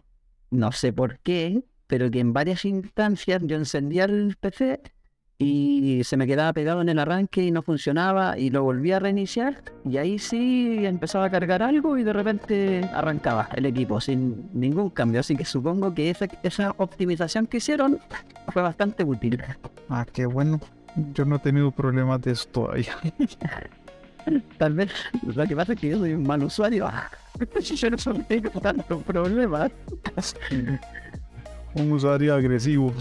no 0.52 0.72
sé 0.72 0.94
por 0.94 1.20
qué, 1.20 1.64
pero 1.92 2.10
que 2.10 2.22
en 2.22 2.32
varias 2.32 2.64
instancias 2.64 3.42
yo 3.44 3.58
encendía 3.58 4.06
el 4.06 4.38
PC 4.40 4.80
y 5.40 6.02
se 6.06 6.16
me 6.16 6.26
quedaba 6.26 6.54
pegado 6.54 6.82
en 6.82 6.88
el 6.88 7.00
arranque 7.00 7.44
y 7.44 7.52
no 7.52 7.64
funcionaba 7.64 8.40
y 8.40 8.50
lo 8.50 8.64
volví 8.64 8.94
a 8.94 9.00
reiniciar 9.00 9.62
y 9.84 9.98
ahí 9.98 10.18
sí 10.18 10.86
empezaba 10.86 11.26
a 11.26 11.30
cargar 11.30 11.62
algo 11.62 11.98
y 11.98 12.06
de 12.06 12.14
repente 12.14 12.90
arrancaba 12.94 13.50
el 13.56 13.66
equipo 13.66 14.00
sin 14.00 14.50
ningún 14.54 14.90
cambio. 14.92 15.20
Así 15.20 15.36
que 15.36 15.44
supongo 15.44 15.94
que 15.94 16.12
esa, 16.12 16.28
esa 16.44 16.74
optimización 16.78 17.46
que 17.46 17.58
hicieron 17.58 18.00
fue 18.54 18.62
bastante 18.62 19.04
útil. 19.04 19.44
Ah, 19.90 20.06
qué 20.14 20.26
bueno. 20.26 20.62
Yo 21.14 21.26
no 21.26 21.36
he 21.36 21.40
tenido 21.40 21.72
problemas 21.72 22.22
de 22.22 22.32
esto 22.32 22.62
todavía. 22.62 22.96
Tal 24.58 24.76
vez 24.76 24.94
lo 25.26 25.46
que 25.46 25.56
pasa 25.58 25.74
es 25.74 25.80
que 25.80 25.90
yo 25.90 25.98
soy 25.98 26.14
un 26.14 26.24
mal 26.24 26.42
usuario. 26.42 26.90
yo 27.60 27.90
no 27.90 27.98
tengo 28.30 28.62
tantos 28.62 29.04
problemas 29.04 29.72
un 31.76 31.92
usuario 31.92 32.36
agresivo. 32.36 32.94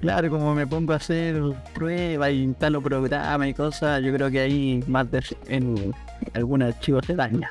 Claro, 0.00 0.30
como 0.30 0.54
me 0.54 0.66
pongo 0.66 0.92
a 0.92 0.96
hacer 0.96 1.40
pruebas 1.74 2.30
y 2.32 2.42
instalo 2.42 2.82
programas 2.82 3.48
y 3.48 3.54
cosas, 3.54 4.02
yo 4.02 4.12
creo 4.12 4.30
que 4.30 4.40
ahí 4.40 4.84
más 4.86 5.06
en, 5.48 5.94
algún 6.34 6.62
archivo 6.62 7.00
se 7.02 7.14
daña. 7.14 7.50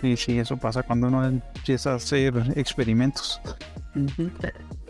Sí, 0.00 0.16
sí, 0.16 0.38
eso 0.38 0.56
pasa 0.56 0.82
cuando 0.82 1.08
uno 1.08 1.24
empieza 1.24 1.92
a 1.92 1.94
hacer 1.96 2.34
experimentos. 2.54 3.40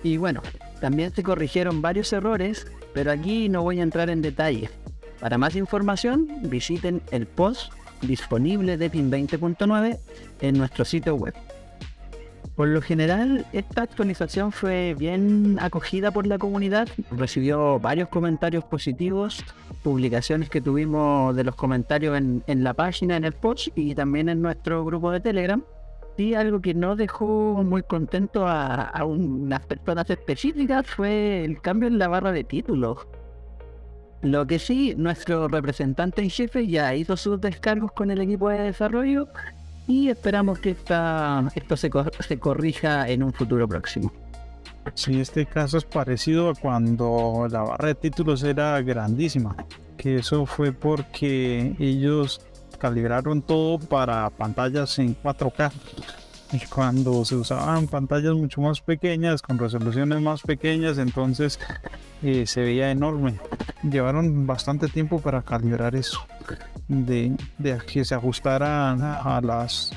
Y 0.02 0.16
bueno, 0.16 0.42
también 0.80 1.14
se 1.14 1.22
corrigieron 1.22 1.80
varios 1.80 2.12
errores, 2.12 2.66
pero 2.92 3.12
aquí 3.12 3.48
no 3.48 3.62
voy 3.62 3.80
a 3.80 3.82
entrar 3.82 4.10
en 4.10 4.20
detalle. 4.20 4.68
Para 5.20 5.38
más 5.38 5.56
información, 5.56 6.28
visiten 6.42 7.02
el 7.10 7.26
post 7.26 7.72
disponible 8.02 8.76
de 8.76 8.90
PIN 8.90 9.10
20.9 9.10 9.98
en 10.40 10.58
nuestro 10.58 10.84
sitio 10.84 11.14
web. 11.14 11.34
Por 12.56 12.68
lo 12.68 12.80
general, 12.80 13.44
esta 13.52 13.82
actualización 13.82 14.50
fue 14.50 14.96
bien 14.98 15.58
acogida 15.60 16.10
por 16.10 16.26
la 16.26 16.38
comunidad, 16.38 16.88
recibió 17.10 17.78
varios 17.78 18.08
comentarios 18.08 18.64
positivos, 18.64 19.44
publicaciones 19.82 20.48
que 20.48 20.62
tuvimos 20.62 21.36
de 21.36 21.44
los 21.44 21.54
comentarios 21.54 22.16
en, 22.16 22.64
la 22.64 22.72
página, 22.72 23.18
en 23.18 23.24
el 23.24 23.34
post 23.34 23.68
y 23.74 23.94
también 23.94 24.30
en 24.30 24.40
nuestro 24.40 24.86
grupo 24.86 25.10
de 25.10 25.20
Telegram. 25.20 25.62
Y 26.16 26.32
algo 26.32 26.62
que 26.62 26.72
no 26.72 26.96
dejó 26.96 27.62
muy 27.62 27.82
contento 27.82 28.46
a, 28.46 28.84
a 28.84 29.04
unas 29.04 29.66
personas 29.66 30.08
específicas 30.08 30.86
fue 30.86 31.44
el 31.44 31.60
cambio 31.60 31.88
en 31.88 31.98
la 31.98 32.08
barra 32.08 32.32
de 32.32 32.42
títulos. 32.42 33.06
Lo 34.22 34.46
que 34.46 34.58
sí, 34.58 34.94
nuestro 34.96 35.46
representante 35.46 36.22
en 36.22 36.30
jefe 36.30 36.66
ya 36.66 36.94
hizo 36.94 37.18
sus 37.18 37.38
descargos 37.38 37.92
con 37.92 38.10
el 38.10 38.22
equipo 38.22 38.48
de 38.48 38.62
desarrollo 38.62 39.28
y 39.86 40.08
esperamos 40.08 40.58
que 40.58 40.70
esto 40.70 41.76
se, 41.76 41.90
se 42.20 42.38
corrija 42.38 43.08
en 43.08 43.22
un 43.22 43.32
futuro 43.32 43.68
próximo. 43.68 44.12
Sí, 44.94 45.20
este 45.20 45.46
caso 45.46 45.78
es 45.78 45.84
parecido 45.84 46.50
a 46.50 46.54
cuando 46.54 47.46
la 47.50 47.62
barra 47.62 47.88
de 47.88 47.94
títulos 47.96 48.42
era 48.44 48.80
grandísima, 48.82 49.56
que 49.96 50.16
eso 50.16 50.46
fue 50.46 50.72
porque 50.72 51.74
ellos 51.78 52.40
calibraron 52.78 53.42
todo 53.42 53.78
para 53.78 54.30
pantallas 54.30 54.98
en 54.98 55.16
4K. 55.20 55.72
Y 56.52 56.60
cuando 56.66 57.24
se 57.24 57.34
usaban 57.34 57.88
pantallas 57.88 58.34
mucho 58.34 58.60
más 58.60 58.80
pequeñas, 58.80 59.42
con 59.42 59.58
resoluciones 59.58 60.20
más 60.20 60.42
pequeñas, 60.42 60.98
entonces 60.98 61.58
eh, 62.22 62.46
se 62.46 62.60
veía 62.60 62.90
enorme. 62.90 63.38
Llevaron 63.82 64.46
bastante 64.46 64.88
tiempo 64.88 65.20
para 65.20 65.42
calibrar 65.42 65.96
eso 65.96 66.20
de, 66.88 67.36
que 67.92 68.04
se 68.04 68.14
ajustaran 68.14 69.02
a, 69.02 69.40
las 69.42 69.92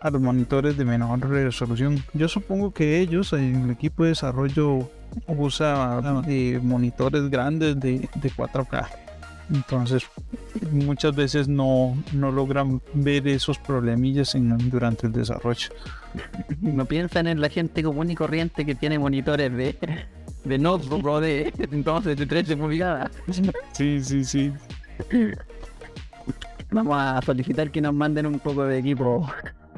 a 0.00 0.10
los 0.10 0.20
monitores 0.20 0.76
de 0.76 0.84
menor 0.84 1.28
resolución. 1.28 2.04
Yo 2.14 2.28
supongo 2.28 2.72
que 2.72 3.00
ellos, 3.00 3.32
el 3.32 3.70
equipo 3.70 4.04
de 4.04 4.10
desarrollo, 4.10 4.88
usa 5.26 6.22
eh, 6.28 6.60
monitores 6.62 7.28
grandes 7.28 7.78
de, 7.80 8.08
4K. 8.08 8.86
Entonces, 9.52 10.04
muchas 10.70 11.16
veces 11.16 11.48
no, 11.48 11.96
no 12.12 12.30
logran 12.30 12.82
ver 12.92 13.26
esos 13.28 13.58
problemillas 13.58 14.36
durante 14.70 15.06
el 15.06 15.12
desarrollo. 15.12 15.70
No 16.60 16.86
piensan 16.86 17.26
en 17.26 17.40
la 17.40 17.50
gente 17.50 17.82
común 17.82 18.10
y 18.10 18.14
corriente 18.14 18.64
que 18.64 18.74
tiene 18.74 18.98
monitores 18.98 19.54
de, 19.54 19.76
de 20.44 20.58
notebook 20.58 21.20
de, 21.20 21.52
entonces 21.70 22.16
de 22.16 22.26
13 22.26 22.56
pulgadas. 22.56 23.10
Sí, 23.72 24.02
sí, 24.02 24.24
sí. 24.24 24.52
Vamos 26.70 26.96
a 26.98 27.20
solicitar 27.22 27.70
que 27.70 27.80
nos 27.80 27.94
manden 27.94 28.26
un 28.26 28.40
poco 28.40 28.64
de 28.64 28.78
equipo. 28.78 29.30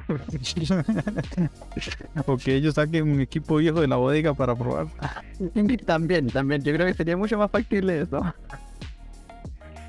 o 2.27 2.37
que 2.37 2.57
ellos 2.57 2.75
saquen 2.75 3.11
un 3.11 3.21
equipo 3.21 3.57
viejo 3.57 3.81
de 3.81 3.89
la 3.89 3.97
bodega 3.97 4.35
para 4.35 4.55
probar. 4.57 4.87
también, 5.87 6.29
también. 6.29 6.63
Yo 6.63 6.73
creo 6.73 6.87
que 6.87 6.95
sería 6.95 7.17
mucho 7.17 7.37
más 7.39 7.51
factible 7.51 8.03
eso. 8.03 8.23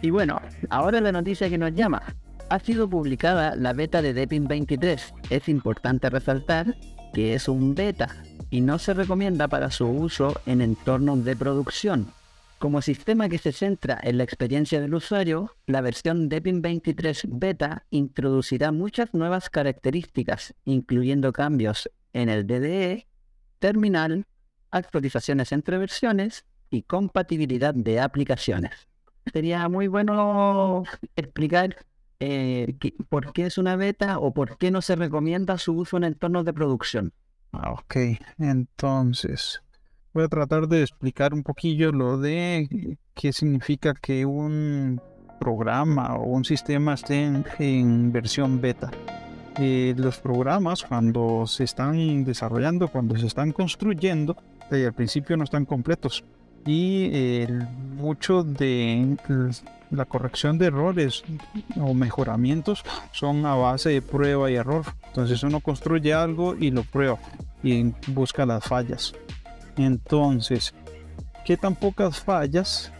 Y 0.02 0.10
bueno, 0.10 0.42
ahora 0.70 1.02
la 1.02 1.12
noticia 1.12 1.50
que 1.50 1.58
nos 1.58 1.74
llama. 1.74 2.02
Ha 2.50 2.60
sido 2.60 2.90
publicada 2.90 3.56
la 3.56 3.74
beta 3.74 4.02
de 4.02 4.14
Deepin 4.14 4.48
23. 4.48 5.14
Es 5.30 5.48
importante 5.48 6.10
resaltar 6.10 6.76
que 7.14 7.34
es 7.34 7.48
un 7.48 7.76
beta 7.76 8.10
y 8.50 8.62
no 8.62 8.78
se 8.80 8.94
recomienda 8.94 9.48
para 9.48 9.72
su 9.72 9.88
uso 9.88 10.40
en 10.46 10.62
entornos 10.62 11.24
de 11.24 11.36
producción 11.36 12.12
como 12.62 12.84
sistema 12.84 13.28
que 13.28 13.40
se 13.40 13.54
centra 13.54 14.00
en 14.04 14.20
la 14.20 14.24
experiencia 14.24 14.80
del 14.80 14.94
usuario, 14.94 15.58
la 15.66 15.82
versión 15.82 16.30
Debian 16.30 16.62
23 16.62 17.24
Beta 17.28 17.88
introducirá 17.90 18.72
muchas 18.72 19.16
nuevas 19.16 19.50
características, 19.50 20.54
incluyendo 20.64 21.34
cambios 21.34 21.90
en 22.14 22.30
el 22.30 22.46
DDE, 22.46 23.08
terminal, 23.58 24.28
actualizaciones 24.70 25.52
entre 25.52 25.80
versiones 25.80 26.46
y 26.70 26.84
compatibilidad 26.84 27.74
de 27.74 28.00
aplicaciones. 28.00 28.91
Sería 29.32 29.70
muy 29.70 29.88
bueno 29.88 30.84
explicar 31.16 31.76
eh, 32.20 32.76
por 33.10 33.34
qué 33.34 33.48
es 33.48 33.58
una 33.58 33.76
beta 33.76 34.20
o 34.20 34.34
por 34.34 34.58
qué 34.58 34.72
no 34.72 34.82
se 34.82 34.96
recomienda 34.96 35.58
su 35.58 35.74
uso 35.74 35.98
en 35.98 36.04
entornos 36.04 36.46
de 36.46 36.54
producción. 36.54 37.14
Ah, 37.52 37.72
ok, 37.74 37.96
entonces 38.40 39.62
voy 40.14 40.24
a 40.24 40.28
tratar 40.28 40.68
de 40.68 40.82
explicar 40.82 41.34
un 41.34 41.44
poquillo 41.44 41.92
lo 41.92 42.18
de 42.18 42.98
qué 43.14 43.34
significa 43.34 43.94
que 43.94 44.26
un 44.26 45.02
programa 45.40 46.16
o 46.16 46.26
un 46.26 46.46
sistema 46.46 46.94
esté 46.94 47.44
en, 47.60 48.12
versión 48.12 48.62
beta. 48.62 48.92
Eh, 49.58 49.94
los 49.98 50.20
programas 50.20 50.84
cuando 50.84 51.46
se 51.48 51.64
están 51.64 52.24
desarrollando, 52.24 52.88
cuando 52.88 53.18
se 53.18 53.28
están 53.28 53.52
construyendo, 53.52 54.38
eh, 54.72 54.86
al 54.86 54.94
principio 54.94 55.36
no 55.36 55.44
están 55.44 55.66
completos 55.66 56.24
y 56.66 57.10
eh, 57.12 57.48
mucho 57.96 58.44
de 58.44 59.18
la 59.90 60.06
corrección 60.06 60.58
de 60.58 60.68
errores 60.68 61.24
o 61.80 61.94
mejoramientos 61.94 62.84
son 63.12 63.46
a 63.46 63.56
base 63.56 63.90
de 63.90 64.02
prueba 64.02 64.50
y 64.50 64.56
error. 64.56 64.86
Entonces 65.08 65.44
uno 65.44 65.60
construye 65.60 66.14
algo 66.14 66.56
y 66.56 66.72
lo 66.72 66.84
prueba 66.84 67.20
y 67.64 67.94
busca 68.08 68.46
las 68.46 68.64
fallas. 68.64 69.14
Entonces, 69.78 70.74
¿qué 71.46 71.58
tan 71.58 71.76
pocas 71.76 72.20
fallas 72.20 72.92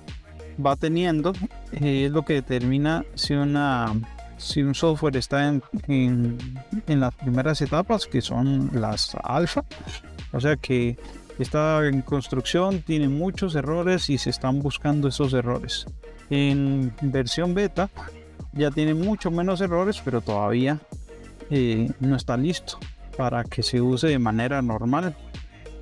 va 0.64 0.76
teniendo? 0.76 1.34
Eh, 1.74 2.06
es 2.06 2.12
lo 2.12 2.24
que 2.24 2.34
determina 2.34 3.06
si, 3.16 3.34
una, 3.34 3.94
si 4.38 4.62
un 4.62 4.76
software 4.76 5.18
está 5.18 5.48
en, 5.48 5.64
en, 5.88 7.00
las 7.00 7.16
primeras 7.16 7.62
etapas, 7.62 8.08
que 8.08 8.22
son 8.22 8.70
las 8.74 9.16
alfa. 9.24 9.64
O 10.34 10.40
sea 10.40 10.56
que 10.56 10.98
está 11.40 11.86
en 11.88 12.02
construcción, 12.02 12.82
tiene 12.82 13.08
muchos 13.08 13.56
errores 13.56 14.10
y 14.10 14.18
se 14.18 14.30
están 14.30 14.60
buscando 14.60 15.08
esos 15.08 15.34
errores. 15.34 15.86
En 16.30 16.94
versión 17.02 17.54
beta 17.54 17.90
ya 18.54 18.72
tiene 18.72 18.94
mucho 18.94 19.32
menos 19.32 19.62
errores, 19.62 20.02
pero 20.04 20.22
todavía 20.22 20.80
eh, 21.50 21.90
no 22.00 22.16
está 22.16 22.38
listo 22.38 22.78
para 23.18 23.44
que 23.44 23.64
se 23.64 23.82
use 23.82 24.08
de 24.08 24.20
manera 24.20 24.62
normal 24.62 25.16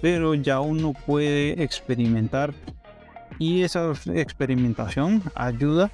pero 0.01 0.33
ya 0.33 0.59
uno 0.59 0.93
puede 1.05 1.61
experimentar 1.63 2.53
y 3.37 3.63
esa 3.63 3.91
experimentación 4.13 5.23
ayuda 5.35 5.91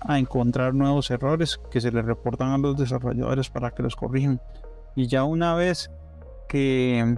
a 0.00 0.18
encontrar 0.18 0.74
nuevos 0.74 1.10
errores 1.10 1.60
que 1.70 1.80
se 1.80 1.90
le 1.90 2.02
reportan 2.02 2.50
a 2.50 2.58
los 2.58 2.76
desarrolladores 2.76 3.50
para 3.50 3.70
que 3.70 3.82
los 3.82 3.96
corrijan. 3.96 4.40
Y 4.94 5.06
ya 5.06 5.24
una 5.24 5.54
vez 5.54 5.90
que 6.48 7.16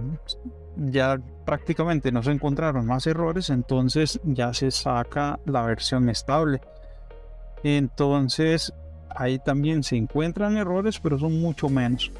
ya 0.77 1.19
prácticamente 1.45 2.11
no 2.11 2.23
se 2.23 2.31
encontraron 2.31 2.85
más 2.85 3.07
errores, 3.07 3.49
entonces 3.49 4.19
ya 4.23 4.53
se 4.53 4.71
saca 4.71 5.39
la 5.45 5.61
versión 5.61 6.09
estable. 6.09 6.61
Entonces 7.63 8.73
ahí 9.09 9.39
también 9.39 9.83
se 9.83 9.95
encuentran 9.95 10.57
errores, 10.57 10.99
pero 10.99 11.17
son 11.17 11.39
mucho 11.39 11.69
menos. 11.69 12.11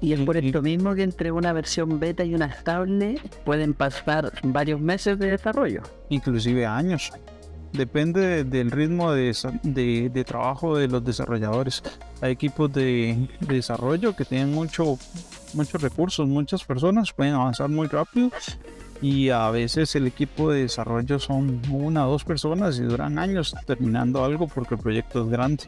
Y 0.00 0.12
es 0.12 0.20
por 0.20 0.36
esto 0.36 0.60
mismo 0.60 0.94
que 0.94 1.02
entre 1.02 1.32
una 1.32 1.52
versión 1.52 1.98
beta 1.98 2.24
y 2.24 2.34
una 2.34 2.46
estable 2.46 3.18
pueden 3.44 3.72
pasar 3.72 4.32
varios 4.42 4.80
meses 4.80 5.18
de 5.18 5.30
desarrollo. 5.30 5.82
Inclusive 6.10 6.66
años. 6.66 7.10
Depende 7.74 8.44
del 8.44 8.70
ritmo 8.70 9.12
de, 9.12 10.24
trabajo 10.24 10.78
de 10.78 10.86
los 10.86 11.04
desarrolladores. 11.04 11.82
Hay 12.20 12.30
equipos 12.30 12.72
de, 12.72 13.28
desarrollo 13.40 14.14
que 14.14 14.24
tienen 14.24 14.52
mucho, 14.52 14.96
muchos 15.54 15.82
recursos, 15.82 16.28
muchas 16.28 16.62
personas, 16.62 17.12
pueden 17.12 17.34
avanzar 17.34 17.68
muy 17.68 17.88
rápido 17.88 18.30
y 19.02 19.30
a 19.30 19.50
veces 19.50 19.96
el 19.96 20.06
equipo 20.06 20.52
de 20.52 20.62
desarrollo 20.62 21.18
son 21.18 21.60
una 21.68 22.06
o 22.06 22.12
dos 22.12 22.22
personas 22.22 22.78
y 22.78 22.82
duran 22.82 23.18
años 23.18 23.56
terminando 23.66 24.24
algo 24.24 24.46
porque 24.46 24.76
el 24.76 24.80
proyecto 24.80 25.24
es 25.24 25.28
grande. 25.28 25.64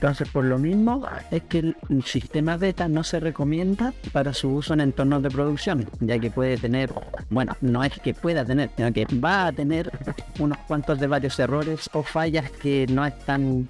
Entonces, 0.00 0.30
por 0.30 0.46
lo 0.46 0.58
mismo, 0.58 1.06
es 1.30 1.42
que 1.42 1.58
el 1.58 2.04
sistema 2.06 2.56
beta 2.56 2.88
no 2.88 3.04
se 3.04 3.20
recomienda 3.20 3.92
para 4.12 4.32
su 4.32 4.48
uso 4.48 4.72
en 4.72 4.80
entornos 4.80 5.22
de 5.22 5.28
producción, 5.28 5.86
ya 6.00 6.18
que 6.18 6.30
puede 6.30 6.56
tener, 6.56 6.90
bueno, 7.28 7.54
no 7.60 7.84
es 7.84 8.00
que 8.00 8.14
pueda 8.14 8.42
tener, 8.42 8.70
sino 8.78 8.90
que 8.94 9.04
va 9.22 9.48
a 9.48 9.52
tener 9.52 9.92
unos 10.38 10.56
cuantos 10.66 10.98
de 11.00 11.06
varios 11.06 11.38
errores 11.38 11.90
o 11.92 12.02
fallas 12.02 12.50
que 12.50 12.86
no 12.88 13.04
están 13.04 13.68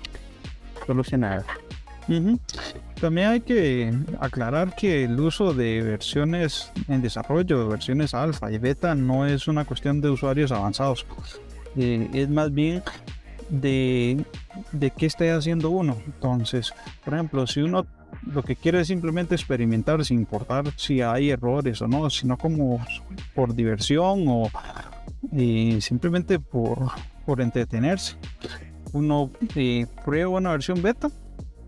solucionadas. 0.87 1.47
También 3.01 3.27
hay 3.27 3.41
que 3.41 3.93
aclarar 4.21 4.77
que 4.77 5.03
el 5.03 5.19
uso 5.19 5.53
de 5.53 5.83
versiones 5.83 6.71
en 6.87 7.03
desarrollo, 7.03 7.67
versiones 7.67 8.15
alfa 8.15 8.53
y 8.53 8.59
beta, 8.59 8.95
no 8.95 9.27
es 9.27 9.49
una 9.49 9.65
cuestión 9.65 10.01
de 10.01 10.11
usuarios 10.11 10.53
avanzados. 10.53 11.05
Eh, 11.77 12.09
es 12.15 12.29
más 12.29 12.53
bien 12.53 12.85
de, 13.51 14.25
de 14.73 14.91
qué 14.91 15.07
está 15.07 15.37
haciendo 15.37 15.71
uno. 15.71 15.97
Entonces, 16.07 16.73
por 17.05 17.15
ejemplo, 17.15 17.47
si 17.47 17.61
uno 17.61 17.87
lo 18.27 18.43
que 18.43 18.57
quiere 18.57 18.81
es 18.81 18.89
simplemente 18.89 19.35
experimentar 19.35 20.05
sin 20.05 20.19
importar 20.19 20.65
si 20.77 21.01
hay 21.01 21.31
errores 21.31 21.81
o 21.83 21.89
no, 21.89 22.11
sino 22.11 22.37
como 22.37 22.85
por 23.35 23.55
diversión 23.55 24.25
o 24.29 24.51
simplemente 25.81 26.39
por, 26.39 26.91
por 27.25 27.41
entretenerse. 27.41 28.17
Uno 28.93 29.31
eh, 29.55 29.87
prueba 30.05 30.31
una 30.31 30.51
versión 30.51 30.83
beta, 30.83 31.11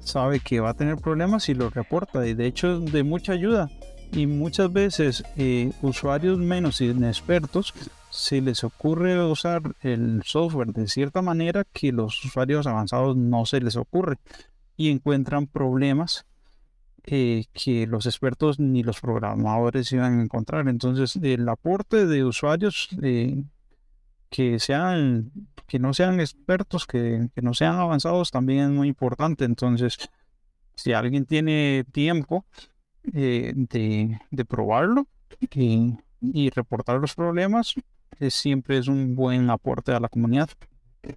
sabe 0.00 0.40
que 0.40 0.60
va 0.60 0.70
a 0.70 0.74
tener 0.74 0.96
problemas 0.96 1.48
y 1.48 1.54
lo 1.54 1.70
reporta 1.70 2.26
y 2.26 2.34
de 2.34 2.46
hecho 2.46 2.80
de 2.80 3.02
mucha 3.02 3.32
ayuda. 3.32 3.68
Y 4.12 4.26
muchas 4.26 4.70
veces 4.70 5.24
eh, 5.36 5.72
usuarios 5.80 6.38
menos 6.38 6.82
inexpertos 6.82 7.72
se 8.12 8.42
les 8.42 8.62
ocurre 8.62 9.24
usar 9.24 9.62
el 9.80 10.22
software 10.22 10.68
de 10.74 10.86
cierta 10.86 11.22
manera 11.22 11.64
que 11.64 11.92
los 11.92 12.22
usuarios 12.26 12.66
avanzados 12.66 13.16
no 13.16 13.46
se 13.46 13.58
les 13.58 13.74
ocurre 13.74 14.18
y 14.76 14.90
encuentran 14.90 15.46
problemas 15.46 16.26
eh, 17.04 17.46
que 17.54 17.86
los 17.86 18.04
expertos 18.04 18.60
ni 18.60 18.82
los 18.82 19.00
programadores 19.00 19.90
iban 19.92 20.18
a 20.18 20.22
encontrar. 20.22 20.68
Entonces, 20.68 21.16
el 21.22 21.48
aporte 21.48 22.04
de 22.04 22.22
usuarios 22.22 22.90
eh, 23.02 23.44
que 24.28 24.58
sean, 24.58 25.32
que 25.66 25.78
no 25.78 25.94
sean 25.94 26.20
expertos, 26.20 26.86
que, 26.86 27.30
no 27.40 27.54
sean 27.54 27.76
avanzados, 27.76 28.30
también 28.30 28.60
es 28.60 28.70
muy 28.72 28.88
importante. 28.88 29.46
Entonces, 29.46 30.10
si 30.74 30.92
alguien 30.92 31.24
tiene 31.24 31.86
tiempo 31.92 32.44
eh, 33.14 33.54
de, 33.56 34.20
de, 34.30 34.44
probarlo 34.44 35.06
y, 35.50 35.96
y 36.20 36.50
reportar 36.50 37.00
los 37.00 37.14
problemas, 37.14 37.74
siempre 38.30 38.78
es 38.78 38.88
un 38.88 39.14
buen 39.14 39.50
aporte 39.50 39.92
a 39.92 40.00
la 40.00 40.08
comunidad. 40.08 40.50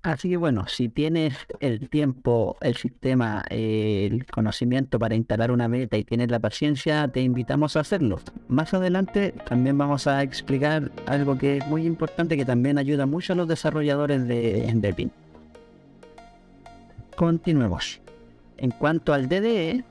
Así 0.01 0.29
que 0.29 0.37
bueno, 0.37 0.67
si 0.67 0.89
tienes 0.89 1.35
el 1.59 1.89
tiempo, 1.89 2.57
el 2.61 2.75
sistema, 2.75 3.43
el 3.49 4.25
conocimiento 4.25 4.97
para 4.97 5.13
instalar 5.13 5.51
una 5.51 5.67
meta 5.67 5.95
y 5.95 6.03
tienes 6.03 6.31
la 6.31 6.39
paciencia, 6.39 7.07
te 7.07 7.21
invitamos 7.21 7.75
a 7.75 7.81
hacerlo. 7.81 8.19
Más 8.47 8.73
adelante 8.73 9.35
también 9.47 9.77
vamos 9.77 10.07
a 10.07 10.23
explicar 10.23 10.91
algo 11.05 11.37
que 11.37 11.57
es 11.57 11.67
muy 11.67 11.85
importante 11.85 12.35
que 12.35 12.45
también 12.45 12.79
ayuda 12.79 13.05
mucho 13.05 13.33
a 13.33 13.35
los 13.35 13.47
desarrolladores 13.47 14.27
de, 14.27 14.71
de 14.73 15.09
Continuemos. 17.15 18.01
En 18.57 18.71
cuanto 18.71 19.13
al 19.13 19.29
DDE, 19.29 19.83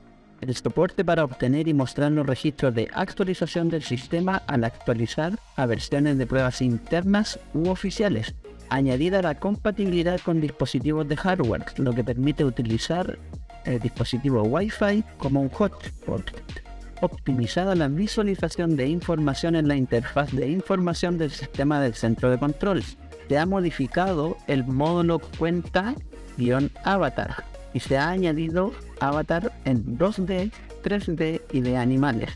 el 0.49 0.55
soporte 0.55 1.03
para 1.03 1.23
obtener 1.23 1.67
y 1.67 1.73
mostrar 1.73 2.11
los 2.11 2.25
registros 2.25 2.73
de 2.73 2.89
actualización 2.93 3.69
del 3.69 3.83
sistema 3.83 4.37
al 4.47 4.63
actualizar 4.63 5.37
a 5.55 5.65
versiones 5.65 6.17
de 6.17 6.27
pruebas 6.27 6.61
internas 6.61 7.39
u 7.53 7.69
oficiales 7.69 8.35
añadida 8.69 9.21
la 9.21 9.35
compatibilidad 9.35 10.19
con 10.21 10.41
dispositivos 10.41 11.07
de 11.07 11.17
hardware, 11.17 11.65
lo 11.77 11.93
que 11.93 12.03
permite 12.03 12.43
utilizar 12.43 13.17
el 13.65 13.79
dispositivo 13.79 14.43
Wi-Fi 14.43 15.03
como 15.17 15.41
un 15.41 15.49
hotspot. 15.49 16.31
Optimizada 17.01 17.75
la 17.75 17.87
visualización 17.87 18.75
de 18.75 18.87
información 18.87 19.55
en 19.55 19.67
la 19.67 19.75
interfaz 19.75 20.31
de 20.31 20.49
información 20.49 21.17
del 21.17 21.31
sistema 21.31 21.81
del 21.81 21.93
centro 21.93 22.29
de 22.29 22.37
control. 22.37 22.83
Se 23.27 23.37
ha 23.37 23.45
modificado 23.45 24.37
el 24.47 24.65
módulo 24.65 25.19
cuenta-avatar 25.37 27.43
y 27.73 27.79
se 27.79 27.97
ha 27.97 28.09
añadido 28.09 28.71
avatar 28.99 29.51
en 29.65 29.97
2D, 29.97 30.51
3D 30.83 31.41
y 31.51 31.61
de 31.61 31.77
animales 31.77 32.35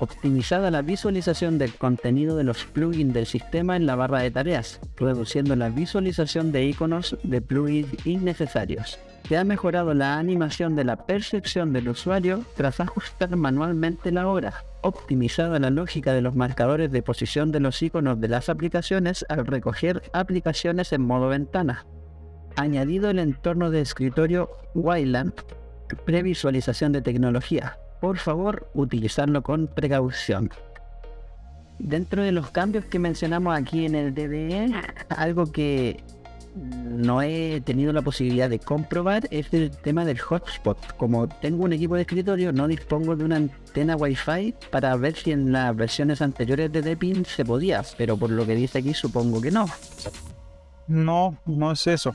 optimizada 0.00 0.70
la 0.70 0.82
visualización 0.82 1.58
del 1.58 1.74
contenido 1.74 2.36
de 2.36 2.44
los 2.44 2.64
plugins 2.64 3.14
del 3.14 3.26
sistema 3.26 3.76
en 3.76 3.86
la 3.86 3.96
barra 3.96 4.20
de 4.20 4.30
tareas, 4.30 4.80
reduciendo 4.96 5.56
la 5.56 5.70
visualización 5.70 6.52
de 6.52 6.64
iconos 6.64 7.16
de 7.22 7.40
plugins 7.40 8.06
innecesarios. 8.06 8.98
Se 9.28 9.36
ha 9.36 9.44
mejorado 9.44 9.92
la 9.92 10.18
animación 10.18 10.74
de 10.74 10.84
la 10.84 11.04
percepción 11.04 11.72
del 11.72 11.88
usuario 11.90 12.44
tras 12.56 12.80
ajustar 12.80 13.36
manualmente 13.36 14.10
la 14.10 14.26
hora, 14.26 14.64
optimizada 14.82 15.58
la 15.58 15.70
lógica 15.70 16.14
de 16.14 16.22
los 16.22 16.34
marcadores 16.34 16.90
de 16.90 17.02
posición 17.02 17.52
de 17.52 17.60
los 17.60 17.82
iconos 17.82 18.20
de 18.20 18.28
las 18.28 18.48
aplicaciones 18.48 19.26
al 19.28 19.46
recoger 19.46 20.02
aplicaciones 20.12 20.92
en 20.92 21.02
modo 21.02 21.28
ventana. 21.28 21.84
Añadido 22.58 23.08
el 23.08 23.20
entorno 23.20 23.70
de 23.70 23.80
escritorio 23.80 24.50
Wayland, 24.74 25.32
previsualización 26.04 26.90
de 26.90 27.00
tecnología, 27.00 27.78
por 28.00 28.18
favor, 28.18 28.68
utilizarlo 28.74 29.44
con 29.44 29.68
precaución. 29.68 30.50
Dentro 31.78 32.24
de 32.24 32.32
los 32.32 32.50
cambios 32.50 32.84
que 32.86 32.98
mencionamos 32.98 33.56
aquí 33.56 33.86
en 33.86 33.94
el 33.94 34.12
DDE, 34.12 34.74
algo 35.10 35.52
que 35.52 36.02
no 36.56 37.22
he 37.22 37.60
tenido 37.60 37.92
la 37.92 38.02
posibilidad 38.02 38.50
de 38.50 38.58
comprobar 38.58 39.28
es 39.30 39.54
el 39.54 39.70
tema 39.70 40.04
del 40.04 40.18
hotspot. 40.18 40.96
Como 40.96 41.28
tengo 41.28 41.62
un 41.62 41.72
equipo 41.72 41.94
de 41.94 42.00
escritorio, 42.00 42.52
no 42.52 42.66
dispongo 42.66 43.14
de 43.14 43.24
una 43.24 43.36
antena 43.36 43.94
Wi-Fi 43.94 44.56
para 44.72 44.96
ver 44.96 45.14
si 45.14 45.30
en 45.30 45.52
las 45.52 45.76
versiones 45.76 46.20
anteriores 46.22 46.72
de 46.72 46.82
Depin 46.82 47.24
se 47.24 47.44
podía, 47.44 47.84
pero 47.96 48.16
por 48.16 48.30
lo 48.30 48.44
que 48.44 48.56
dice 48.56 48.78
aquí 48.78 48.94
supongo 48.94 49.40
que 49.40 49.52
no. 49.52 49.66
No, 50.88 51.36
no 51.46 51.72
es 51.72 51.86
eso. 51.86 52.14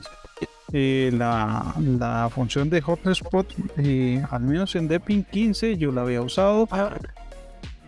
Eh, 0.72 1.10
la, 1.12 2.28
función 2.34 2.68
de 2.68 2.80
hotspot, 2.80 3.54
eh, 3.78 4.24
al 4.28 4.42
menos 4.42 4.74
en 4.74 4.88
Depin 4.88 5.22
15 5.22 5.76
yo 5.76 5.92
la 5.92 6.02
había 6.02 6.20
usado. 6.20 6.68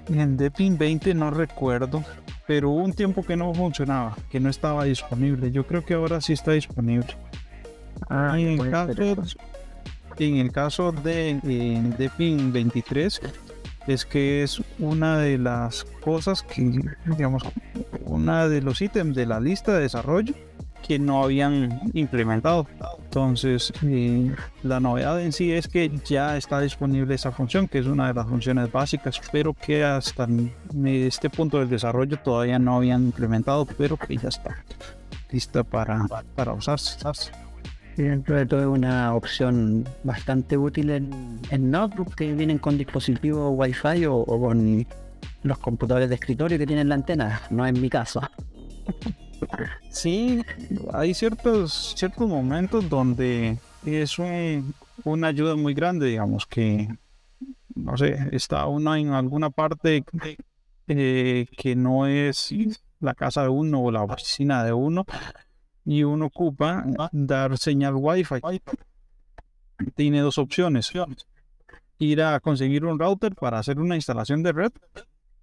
En 0.08 0.36
Depin 0.36 0.78
20 0.78 1.14
no 1.14 1.32
recuerdo, 1.32 2.04
pero 2.46 2.70
hubo 2.70 2.84
un 2.84 2.92
tiempo 2.92 3.24
que 3.24 3.36
no 3.36 3.52
funcionaba, 3.52 4.16
que 4.30 4.38
no 4.38 4.48
estaba 4.48 4.84
disponible. 4.84 5.50
Yo 5.50 5.66
creo 5.66 5.84
que 5.84 5.94
ahora 5.94 6.20
sí 6.20 6.32
está 6.32 6.52
disponible. 6.52 7.08
Ah, 8.08 8.38
en, 8.38 8.60
el 8.60 8.70
caso, 8.70 9.02
en 10.18 10.36
el 10.36 10.52
caso 10.52 10.92
de 10.92 11.40
Depin 11.98 12.52
23, 12.52 13.20
es 13.88 14.04
que 14.04 14.44
es 14.44 14.62
una 14.78 15.18
de 15.18 15.38
las 15.38 15.84
cosas 16.04 16.44
que, 16.44 16.80
digamos, 17.06 17.42
una 18.04 18.46
de 18.46 18.62
los 18.62 18.80
ítems 18.80 19.16
de 19.16 19.26
la 19.26 19.40
lista 19.40 19.74
de 19.74 19.80
desarrollo 19.80 20.34
que 20.86 20.98
no 20.98 21.24
habían 21.24 21.80
implementado. 21.94 22.66
Entonces, 23.04 23.72
eh, 23.82 24.32
la 24.62 24.78
novedad 24.78 25.20
en 25.20 25.32
sí 25.32 25.52
es 25.52 25.66
que 25.66 25.90
ya 26.04 26.36
está 26.36 26.60
disponible 26.60 27.14
esa 27.14 27.32
función, 27.32 27.66
que 27.66 27.78
es 27.78 27.86
una 27.86 28.08
de 28.08 28.14
las 28.14 28.28
funciones 28.28 28.70
básicas, 28.70 29.20
pero 29.32 29.52
que 29.52 29.84
hasta 29.84 30.28
este 30.84 31.30
punto 31.30 31.58
del 31.58 31.68
desarrollo 31.68 32.18
todavía 32.18 32.58
no 32.58 32.76
habían 32.76 33.06
implementado, 33.06 33.66
pero 33.66 33.96
que 33.96 34.16
ya 34.16 34.28
está 34.28 34.62
lista 35.32 35.64
para, 35.64 36.06
para 36.36 36.52
usarse. 36.52 36.98
dentro 37.96 38.36
de 38.36 38.46
todo 38.46 38.60
es 38.60 38.66
una 38.66 39.12
opción 39.14 39.88
bastante 40.04 40.56
útil 40.56 40.90
en, 40.90 41.40
en 41.50 41.70
notebooks 41.70 42.14
que 42.14 42.32
vienen 42.32 42.58
con 42.58 42.78
dispositivos 42.78 43.52
Wi-Fi 43.56 44.06
o, 44.06 44.16
o 44.18 44.40
con 44.40 44.86
los 45.42 45.58
computadores 45.58 46.08
de 46.08 46.14
escritorio 46.14 46.58
que 46.58 46.66
tienen 46.66 46.88
la 46.88 46.94
antena, 46.94 47.42
no 47.50 47.66
en 47.66 47.80
mi 47.80 47.90
caso. 47.90 48.20
Sí, 49.90 50.42
hay 50.92 51.14
ciertos, 51.14 51.94
ciertos 51.96 52.28
momentos 52.28 52.88
donde 52.88 53.58
es 53.84 54.18
una 55.04 55.26
ayuda 55.28 55.56
muy 55.56 55.74
grande, 55.74 56.06
digamos, 56.06 56.46
que, 56.46 56.88
no 57.74 57.96
sé, 57.96 58.28
está 58.32 58.66
uno 58.66 58.94
en 58.94 59.10
alguna 59.10 59.50
parte 59.50 60.04
eh, 60.88 61.46
que 61.56 61.76
no 61.76 62.06
es 62.06 62.54
la 63.00 63.14
casa 63.14 63.42
de 63.42 63.48
uno 63.48 63.82
o 63.82 63.90
la 63.90 64.02
oficina 64.02 64.64
de 64.64 64.72
uno 64.72 65.04
y 65.84 66.02
uno 66.02 66.26
ocupa 66.26 66.84
dar 67.12 67.56
señal 67.58 67.94
wifi. 67.94 68.40
Tiene 69.94 70.20
dos 70.20 70.38
opciones. 70.38 70.92
Ir 71.98 72.22
a 72.22 72.40
conseguir 72.40 72.84
un 72.84 72.98
router 72.98 73.34
para 73.34 73.58
hacer 73.58 73.78
una 73.78 73.94
instalación 73.94 74.42
de 74.42 74.52
red 74.52 74.72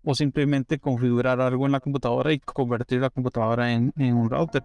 o 0.04 0.14
simplemente 0.14 0.80
configurar 0.80 1.40
algo 1.40 1.66
en 1.66 1.72
la 1.72 1.80
computadora 1.80 2.34
y 2.34 2.40
convertir 2.40 3.02
la 3.02 3.10
computadora 3.10 3.72
en, 3.72 3.94
un 3.98 4.30
router. 4.30 4.64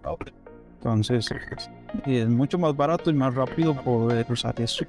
Entonces, 0.79 1.29
es 2.07 2.29
mucho 2.29 2.59
más 2.59 2.77
barato 2.77 3.11
y 3.11 3.15
más 3.15 3.35
rápido 3.35 3.75
poder 3.75 4.27
usar 4.31 4.61
eso. 4.61 4.85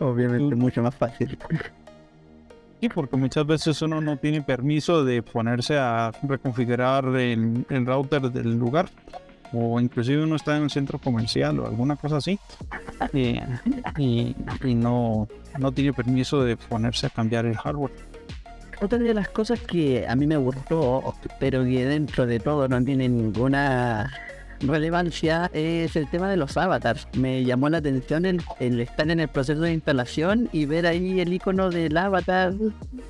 Obviamente, 0.00 0.54
mucho 0.54 0.82
más 0.82 0.94
fácil. 0.94 1.38
Y 2.80 2.88
porque 2.90 3.16
muchas 3.16 3.46
veces 3.46 3.80
uno 3.82 4.00
no 4.00 4.18
tiene 4.18 4.42
permiso 4.42 5.04
de 5.04 5.22
ponerse 5.22 5.78
a 5.78 6.12
reconfigurar 6.22 7.06
el, 7.16 7.64
router 7.70 8.30
del 8.30 8.58
lugar. 8.58 8.90
O 9.52 9.80
inclusive 9.80 10.22
uno 10.24 10.36
está 10.36 10.56
en 10.56 10.64
un 10.64 10.70
centro 10.70 10.98
comercial 10.98 11.60
o 11.60 11.66
alguna 11.66 11.96
cosa 11.96 12.16
así. 12.16 12.38
y, 13.12 13.38
y 13.96 14.74
no, 14.74 15.28
no 15.58 15.72
tiene 15.72 15.92
permiso 15.92 16.42
de 16.42 16.56
ponerse 16.56 17.06
a 17.06 17.10
cambiar 17.10 17.46
el 17.46 17.56
hardware. 17.56 18.13
Otra 18.84 18.98
de 18.98 19.14
las 19.14 19.30
cosas 19.30 19.60
que 19.60 20.06
a 20.06 20.14
mí 20.14 20.26
me 20.26 20.36
gustó, 20.36 21.14
pero 21.40 21.64
que 21.64 21.86
dentro 21.86 22.26
de 22.26 22.38
todo 22.38 22.68
no 22.68 22.84
tiene 22.84 23.08
ninguna 23.08 24.12
relevancia, 24.60 25.50
es 25.54 25.96
el 25.96 26.06
tema 26.10 26.28
de 26.28 26.36
los 26.36 26.58
avatars. 26.58 27.08
Me 27.16 27.42
llamó 27.44 27.70
la 27.70 27.78
atención 27.78 28.26
el, 28.26 28.80
estar 28.80 29.10
en 29.10 29.20
el 29.20 29.28
proceso 29.28 29.62
de 29.62 29.72
instalación 29.72 30.50
y 30.52 30.66
ver 30.66 30.86
ahí 30.86 31.18
el 31.18 31.32
icono 31.32 31.70
del 31.70 31.96
avatar. 31.96 32.52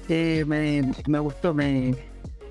me, 0.09 1.19
gustó, 1.19 1.53
me, 1.55 1.97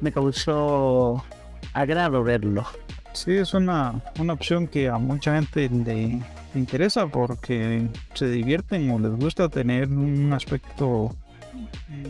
me 0.02 0.12
causó 0.12 1.24
agrado 1.72 2.26
verlo. 2.26 2.68
Sí, 3.14 3.38
es 3.38 3.54
una, 3.54 4.02
una 4.20 4.34
opción 4.34 4.68
que 4.68 4.90
a 4.90 4.98
mucha 4.98 5.36
gente 5.36 5.70
le, 5.70 6.20
interesa 6.56 7.08
porque 7.08 7.88
se 8.16 8.28
divierten 8.30 8.92
o 8.92 9.00
les 9.00 9.12
gusta 9.12 9.48
tener 9.48 9.88
un 9.88 10.34
aspecto 10.34 11.16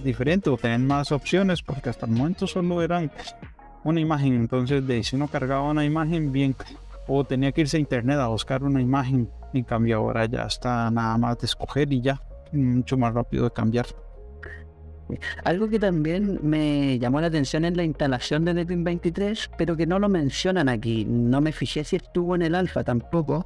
diferente 0.03 0.49
o 0.49 0.57
tener 0.57 0.79
más 0.79 1.11
opciones 1.11 1.61
porque 1.61 1.89
hasta 1.89 2.05
el 2.05 2.13
momento 2.13 2.47
solo 2.47 2.81
eran 2.81 3.11
una 3.83 3.99
imagen. 3.99 4.33
Entonces 4.33 4.85
de 4.85 5.03
si 5.03 5.15
uno 5.15 5.27
cargaba 5.27 5.69
una 5.69 5.85
imagen 5.85 6.31
bien 6.31 6.55
o 7.07 7.23
tenía 7.23 7.51
que 7.51 7.61
irse 7.61 7.77
a 7.77 7.79
internet 7.79 8.17
a 8.19 8.27
buscar 8.27 8.63
una 8.63 8.81
imagen. 8.81 9.29
En 9.53 9.63
cambio 9.63 9.97
ahora 9.97 10.25
ya 10.25 10.43
está 10.43 10.89
nada 10.89 11.17
más 11.17 11.37
de 11.39 11.45
escoger 11.45 11.91
y 11.91 12.01
ya 12.01 12.21
mucho 12.51 12.97
más 12.97 13.13
rápido 13.13 13.45
de 13.45 13.51
cambiar. 13.51 13.85
Algo 15.43 15.69
que 15.69 15.79
también 15.79 16.39
me 16.41 16.97
llamó 16.97 17.21
la 17.21 17.27
atención 17.27 17.65
en 17.65 17.75
la 17.75 17.83
instalación 17.83 18.45
de 18.45 18.53
Deepin 18.53 18.83
23, 18.83 19.51
pero 19.57 19.75
que 19.75 19.85
no 19.85 19.99
lo 19.99 20.09
mencionan 20.09 20.69
aquí, 20.69 21.05
no 21.05 21.41
me 21.41 21.51
fijé 21.51 21.83
si 21.83 21.97
estuvo 21.97 22.35
en 22.35 22.41
el 22.41 22.55
alfa 22.55 22.83
tampoco, 22.83 23.45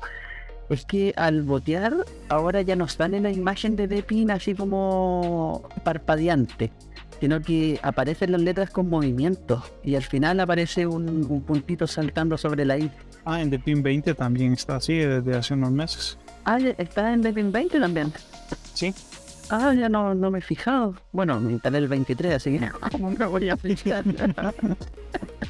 es 0.69 0.85
que 0.85 1.13
al 1.15 1.43
botear 1.43 1.93
ahora 2.29 2.61
ya 2.61 2.75
no 2.75 2.87
sale 2.87 3.19
la 3.19 3.31
imagen 3.31 3.75
de 3.75 3.87
Depin 3.87 4.31
así 4.31 4.53
como 4.53 5.67
parpadeante, 5.83 6.71
sino 7.19 7.41
que 7.41 7.79
aparecen 7.81 8.31
las 8.31 8.41
letras 8.41 8.69
con 8.69 8.89
movimiento 8.89 9.63
y 9.83 9.95
al 9.95 10.03
final 10.03 10.39
aparece 10.39 10.85
un, 10.85 11.43
puntito 11.45 11.87
saltando 11.87 12.37
sobre 12.37 12.65
la 12.65 12.77
I. 12.77 12.91
Ah, 13.25 13.41
en 13.41 13.49
Depin 13.49 13.81
20 13.83 14.13
también 14.13 14.53
está 14.53 14.77
así 14.77 14.95
desde 14.95 15.35
hace 15.35 15.53
unos 15.53 15.71
meses. 15.71 16.17
Ah, 16.45 16.59
está 16.77 17.13
en 17.13 17.21
Depin 17.21 17.51
20 17.51 17.79
también. 17.79 18.13
Sí. 18.73 18.93
Ah, 19.49 19.73
ya 19.73 19.87
no, 19.87 20.13
no 20.13 20.29
me 20.29 20.39
he 20.39 20.41
fijado. 20.41 20.95
Bueno, 21.13 21.39
me 21.39 21.53
instalé 21.53 21.77
el 21.77 21.87
23, 21.87 22.35
así 22.35 22.59
que 22.59 22.69
nunca 22.99 23.27
voy 23.27 23.49
a 23.49 23.57
fijar. 23.57 24.03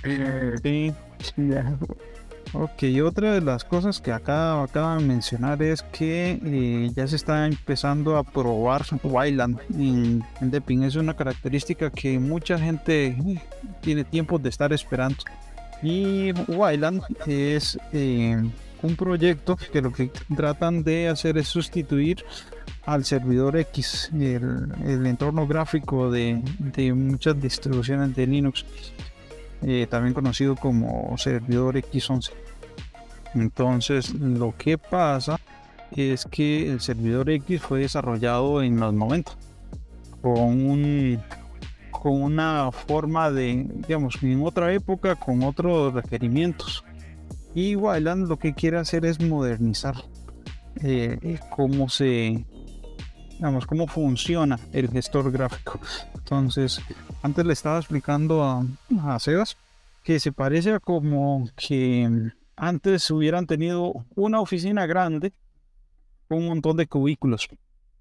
sí. 0.63 0.93
Ok, 2.53 2.83
otra 3.03 3.33
de 3.33 3.41
las 3.41 3.63
cosas 3.65 3.99
que 3.99 4.11
acá 4.11 4.63
acaban 4.63 4.99
de 4.99 5.05
mencionar 5.05 5.61
es 5.61 5.83
que 5.83 6.39
eh, 6.43 6.89
ya 6.95 7.05
se 7.07 7.17
está 7.17 7.45
empezando 7.45 8.17
a 8.17 8.23
probar 8.23 8.83
Wildland 9.03 9.59
en, 9.73 10.23
en. 10.39 10.83
Es 10.83 10.95
una 10.95 11.15
característica 11.15 11.89
que 11.89 12.17
mucha 12.19 12.57
gente 12.57 13.07
eh, 13.07 13.41
tiene 13.81 14.03
tiempo 14.05 14.39
de 14.39 14.49
estar 14.49 14.71
esperando. 14.71 15.17
Y 15.83 16.31
Wildland 16.47 17.01
es 17.25 17.77
eh, 17.91 18.41
un 18.81 18.95
proyecto 18.95 19.57
que 19.57 19.81
lo 19.81 19.91
que 19.91 20.11
tratan 20.35 20.83
de 20.83 21.09
hacer 21.09 21.37
es 21.37 21.47
sustituir 21.47 22.23
al 22.85 23.03
servidor 23.03 23.57
X, 23.57 24.09
el, 24.13 25.05
entorno 25.05 25.45
gráfico 25.45 26.09
de, 26.09 26.41
muchas 26.95 27.39
distribuciones 27.39 28.15
de 28.15 28.25
Linux, 28.25 28.65
eh, 29.61 29.87
también 29.89 30.13
conocido 30.13 30.55
como 30.55 31.17
servidor 31.17 31.75
X11. 31.75 32.31
Entonces, 33.33 34.13
lo 34.13 34.55
que 34.57 34.77
pasa 34.77 35.39
es 35.91 36.25
que 36.25 36.71
el 36.71 36.81
servidor 36.81 37.29
X 37.29 37.61
fue 37.61 37.79
desarrollado 37.79 38.61
en 38.61 38.79
los 38.79 38.93
90 38.93 39.31
con 40.21 40.65
un 40.65 41.19
con 41.91 42.21
una 42.21 42.71
forma 42.71 43.31
de, 43.31 43.67
digamos, 43.87 44.21
en 44.21 44.43
otra 44.45 44.71
época, 44.71 45.15
con 45.15 45.43
otros 45.43 45.93
requerimientos. 45.93 46.83
Y 47.55 47.75
Wayland 47.75 48.27
lo 48.27 48.37
que 48.37 48.53
quiere 48.53 48.77
hacer 48.77 49.03
es 49.05 49.19
modernizar 49.19 49.95
eh, 50.83 51.39
cómo 51.49 51.89
se, 51.89 52.45
digamos, 53.37 53.65
cómo 53.65 53.87
funciona 53.87 54.59
el 54.73 54.89
gestor 54.89 55.31
gráfico. 55.31 55.79
Entonces, 56.15 56.81
antes 57.21 57.45
le 57.45 57.53
estaba 57.53 57.77
explicando 57.77 58.43
a, 58.43 58.65
a 59.03 59.19
Sebas 59.19 59.57
que 60.03 60.19
se 60.19 60.31
parece 60.31 60.73
a 60.73 60.79
como 60.79 61.49
que 61.55 62.31
antes 62.55 63.09
hubieran 63.11 63.45
tenido 63.45 64.05
una 64.15 64.41
oficina 64.41 64.85
grande 64.85 65.33
con 66.27 66.39
un 66.39 66.47
montón 66.47 66.77
de 66.77 66.87
cubículos. 66.87 67.47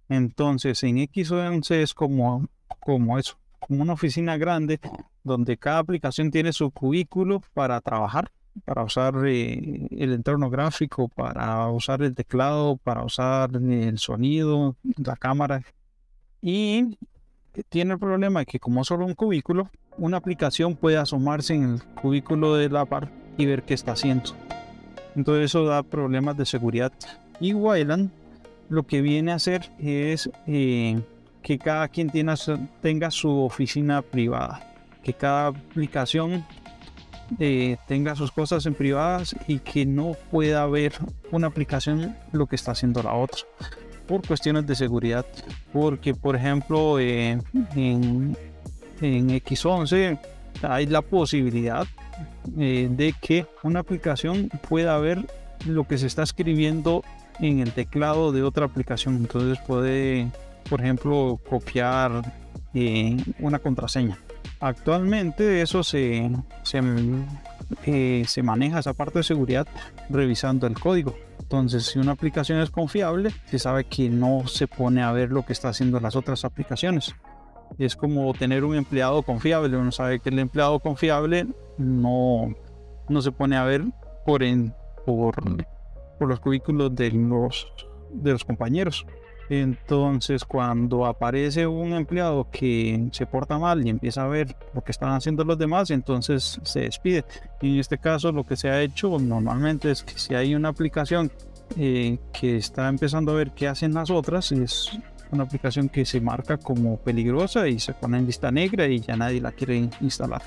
Entonces, 0.08 0.82
en 0.82 0.96
X11 0.96 1.82
es 1.82 1.94
como, 1.94 2.48
como 2.80 3.18
eso, 3.18 3.38
como 3.58 3.82
una 3.82 3.92
oficina 3.92 4.36
grande 4.36 4.80
donde 5.24 5.56
cada 5.56 5.78
aplicación 5.78 6.30
tiene 6.30 6.52
su 6.52 6.70
cubículo 6.70 7.42
para 7.54 7.80
trabajar 7.80 8.30
para 8.64 8.82
usar 8.84 9.14
eh, 9.26 9.88
el 9.90 10.12
entorno 10.12 10.50
gráfico, 10.50 11.08
para 11.08 11.68
usar 11.68 12.02
el 12.02 12.14
teclado, 12.14 12.76
para 12.76 13.04
usar 13.04 13.50
el 13.54 13.98
sonido, 13.98 14.76
la 14.96 15.16
cámara. 15.16 15.62
Y 16.40 16.98
tiene 17.68 17.94
el 17.94 17.98
problema 17.98 18.40
de 18.40 18.46
que 18.46 18.58
como 18.58 18.84
solo 18.84 19.06
un 19.06 19.14
cubículo, 19.14 19.70
una 19.98 20.18
aplicación 20.18 20.76
puede 20.76 20.96
asomarse 20.96 21.54
en 21.54 21.74
el 21.74 21.82
cubículo 21.82 22.54
de 22.54 22.68
la 22.68 22.84
par 22.84 23.10
y 23.36 23.46
ver 23.46 23.62
qué 23.62 23.74
está 23.74 23.92
haciendo. 23.92 24.32
Entonces 25.14 25.46
eso 25.46 25.64
da 25.64 25.82
problemas 25.82 26.36
de 26.36 26.46
seguridad. 26.46 26.92
Y 27.40 27.54
Wayland 27.54 28.10
lo 28.68 28.82
que 28.84 29.00
viene 29.00 29.32
a 29.32 29.36
hacer 29.36 29.70
es 29.78 30.30
eh, 30.46 31.00
que 31.42 31.58
cada 31.58 31.88
quien 31.88 32.10
tenga 32.10 33.10
su 33.10 33.30
oficina 33.40 34.02
privada, 34.02 34.74
que 35.02 35.14
cada 35.14 35.48
aplicación 35.48 36.44
eh, 37.38 37.76
tenga 37.88 38.14
sus 38.14 38.30
cosas 38.30 38.66
en 38.66 38.74
privadas 38.74 39.34
y 39.48 39.58
que 39.58 39.84
no 39.84 40.16
pueda 40.30 40.64
ver 40.66 40.92
una 41.32 41.48
aplicación 41.48 42.16
lo 42.32 42.46
que 42.46 42.56
está 42.56 42.72
haciendo 42.72 43.02
la 43.02 43.14
otra 43.14 43.40
por 44.06 44.26
cuestiones 44.26 44.66
de 44.66 44.74
seguridad. 44.76 45.26
Porque 45.72 46.14
por 46.14 46.36
ejemplo 46.36 46.98
eh, 47.00 47.38
en, 47.74 48.36
en, 49.00 49.28
X11 49.28 50.18
hay 50.62 50.86
la 50.86 51.02
posibilidad 51.02 51.86
eh, 52.58 52.88
de 52.90 53.14
que 53.20 53.46
una 53.62 53.80
aplicación 53.80 54.48
pueda 54.68 54.96
ver 54.98 55.26
lo 55.66 55.86
que 55.86 55.98
se 55.98 56.06
está 56.06 56.22
escribiendo 56.22 57.02
en 57.40 57.58
el 57.58 57.72
teclado 57.72 58.30
de 58.30 58.44
otra 58.44 58.66
aplicación. 58.66 59.16
Entonces 59.16 59.58
puede 59.66 60.30
por 60.70 60.80
ejemplo 60.80 61.40
copiar 61.48 62.22
una 63.40 63.58
contraseña 63.58 64.18
Actualmente 64.66 65.62
eso 65.62 65.84
se, 65.84 66.28
eh, 67.84 68.24
se, 68.26 68.42
maneja 68.42 68.80
esa 68.80 68.94
parte 68.94 69.20
de 69.20 69.22
seguridad 69.22 69.68
revisando 70.10 70.66
el 70.66 70.74
código. 70.74 71.14
Entonces, 71.40 71.86
si 71.86 72.00
una 72.00 72.12
aplicación 72.12 72.58
es 72.58 72.70
confiable, 72.70 73.30
se 73.44 73.60
sabe 73.60 73.84
que 73.84 74.10
no 74.10 74.48
se 74.48 74.66
pone 74.66 75.04
a 75.04 75.12
ver 75.12 75.30
lo 75.30 75.46
que 75.46 75.52
está 75.52 75.68
haciendo 75.68 76.00
las 76.00 76.16
otras 76.16 76.44
aplicaciones. 76.44 77.14
Es 77.78 77.94
como 77.94 78.34
tener 78.34 78.64
un 78.64 78.74
empleado 78.74 79.22
confiable. 79.22 79.76
Uno 79.76 79.92
sabe 79.92 80.18
que 80.18 80.30
el 80.30 80.38
empleado 80.40 80.80
confiable 80.80 81.46
no, 81.78 82.52
no 83.08 83.22
se 83.22 83.30
pone 83.30 83.56
a 83.56 83.62
ver 83.62 83.84
por, 84.24 84.42
en, 84.42 84.74
por, 85.04 85.36
por 86.18 86.28
los 86.28 86.40
cubículos 86.40 86.92
de 86.96 87.12
los, 87.12 87.72
de 88.10 88.32
los 88.32 88.44
compañeros. 88.44 89.06
Entonces, 89.48 90.44
cuando 90.44 91.06
aparece 91.06 91.66
un 91.66 91.92
empleado 91.92 92.48
que 92.50 93.08
se 93.12 93.26
porta 93.26 93.58
mal 93.58 93.86
y 93.86 93.90
empieza 93.90 94.24
a 94.24 94.28
ver 94.28 94.56
lo 94.74 94.82
que 94.82 94.92
están 94.92 95.10
haciendo 95.10 95.44
los 95.44 95.58
demás, 95.58 95.90
entonces 95.90 96.58
se 96.62 96.80
despide. 96.80 97.24
Y 97.60 97.74
en 97.74 97.80
este 97.80 97.98
caso, 97.98 98.32
lo 98.32 98.44
que 98.44 98.56
se 98.56 98.68
ha 98.68 98.82
hecho 98.82 99.18
normalmente 99.18 99.90
es 99.90 100.02
que 100.02 100.18
si 100.18 100.34
hay 100.34 100.54
una 100.54 100.70
aplicación 100.70 101.30
eh, 101.76 102.18
que 102.32 102.56
está 102.56 102.88
empezando 102.88 103.32
a 103.32 103.36
ver 103.36 103.52
qué 103.52 103.68
hacen 103.68 103.94
las 103.94 104.10
otras, 104.10 104.50
es 104.52 104.90
una 105.30 105.44
aplicación 105.44 105.88
que 105.88 106.04
se 106.04 106.20
marca 106.20 106.56
como 106.56 106.98
peligrosa 106.98 107.68
y 107.68 107.78
se 107.78 107.92
pone 107.92 108.18
en 108.18 108.26
lista 108.26 108.50
negra 108.50 108.86
y 108.86 109.00
ya 109.00 109.16
nadie 109.16 109.40
la 109.40 109.52
quiere 109.52 109.88
instalar. 110.00 110.42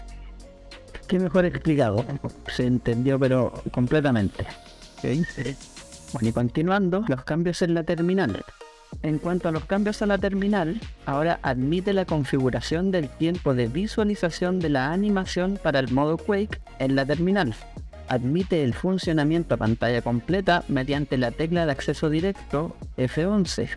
Qué 1.08 1.20
mejor 1.20 1.46
explicado. 1.46 2.06
Se 2.48 2.66
entendió, 2.66 3.18
pero 3.18 3.52
completamente. 3.72 4.46
Okay. 4.98 5.24
Bueno, 6.14 6.30
y 6.30 6.32
continuando, 6.32 7.04
los 7.08 7.24
cambios 7.24 7.62
en 7.62 7.74
la 7.74 7.84
terminal. 7.84 8.44
En 9.02 9.18
cuanto 9.18 9.48
a 9.48 9.52
los 9.52 9.66
cambios 9.66 10.02
a 10.02 10.06
la 10.06 10.18
terminal, 10.18 10.80
ahora 11.06 11.40
admite 11.42 11.94
la 11.94 12.06
configuración 12.06 12.92
del 12.92 13.10
tiempo 13.10 13.54
de 13.54 13.68
visualización 13.68 14.60
de 14.60 14.70
la 14.70 14.92
animación 14.92 15.60
para 15.62 15.80
el 15.80 15.92
modo 15.92 16.18
Quake 16.18 16.60
en 16.80 16.96
la 16.96 17.06
terminal. 17.06 17.54
Admite 18.10 18.64
el 18.64 18.74
funcionamiento 18.74 19.56
a 19.56 19.58
pantalla 19.58 20.02
completa 20.02 20.64
mediante 20.68 21.18
la 21.18 21.32
tecla 21.32 21.66
de 21.66 21.72
acceso 21.72 22.10
directo 22.10 22.76
F11. 22.98 23.70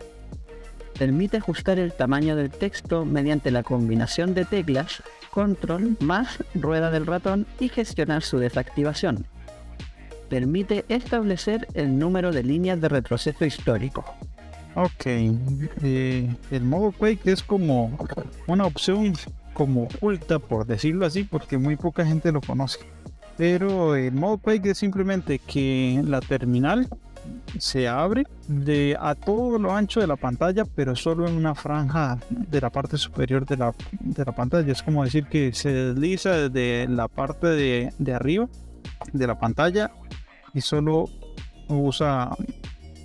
Permite 0.97 1.37
ajustar 1.37 1.79
el 1.79 1.93
tamaño 1.93 2.35
del 2.35 2.49
texto 2.49 3.05
mediante 3.05 3.51
la 3.51 3.63
combinación 3.63 4.33
de 4.33 4.45
teclas 4.45 5.03
control 5.31 5.97
más 5.99 6.39
rueda 6.53 6.91
del 6.91 7.07
ratón 7.07 7.47
y 7.59 7.69
gestionar 7.69 8.21
su 8.21 8.37
desactivación. 8.37 9.25
Permite 10.29 10.85
establecer 10.89 11.67
el 11.73 11.97
número 11.97 12.31
de 12.31 12.43
líneas 12.43 12.79
de 12.81 12.89
retroceso 12.89 13.45
histórico. 13.45 14.05
Ok, 14.75 15.05
eh, 15.05 16.35
el 16.49 16.63
modo 16.63 16.91
Quake 16.91 17.31
es 17.31 17.43
como 17.43 17.95
una 18.47 18.65
opción 18.65 19.13
como 19.53 19.83
oculta, 19.83 20.39
por 20.39 20.65
decirlo 20.65 21.05
así, 21.05 21.23
porque 21.23 21.57
muy 21.57 21.75
poca 21.75 22.05
gente 22.05 22.31
lo 22.31 22.41
conoce. 22.41 22.79
Pero 23.37 23.95
el 23.95 24.13
modo 24.13 24.39
Quake 24.39 24.71
es 24.71 24.79
simplemente 24.79 25.39
que 25.39 26.01
la 26.05 26.21
terminal 26.21 26.87
se 27.57 27.87
abre 27.87 28.23
de 28.47 28.97
a 28.99 29.15
todo 29.15 29.59
lo 29.59 29.73
ancho 29.73 29.99
de 29.99 30.07
la 30.07 30.15
pantalla, 30.15 30.65
pero 30.65 30.95
solo 30.95 31.27
en 31.27 31.35
una 31.35 31.55
franja 31.55 32.19
de 32.29 32.61
la 32.61 32.69
parte 32.69 32.97
superior 32.97 33.45
de 33.45 33.57
la, 33.57 33.73
de 33.99 34.25
la 34.25 34.31
pantalla. 34.31 34.71
Es 34.71 34.83
como 34.83 35.03
decir 35.03 35.27
que 35.27 35.53
se 35.53 35.71
desliza 35.71 36.49
desde 36.49 36.87
la 36.91 37.07
parte 37.07 37.47
de, 37.47 37.93
de 37.97 38.13
arriba 38.13 38.47
de 39.13 39.27
la 39.27 39.39
pantalla 39.39 39.91
y 40.53 40.61
solo 40.61 41.09
usa, 41.67 42.35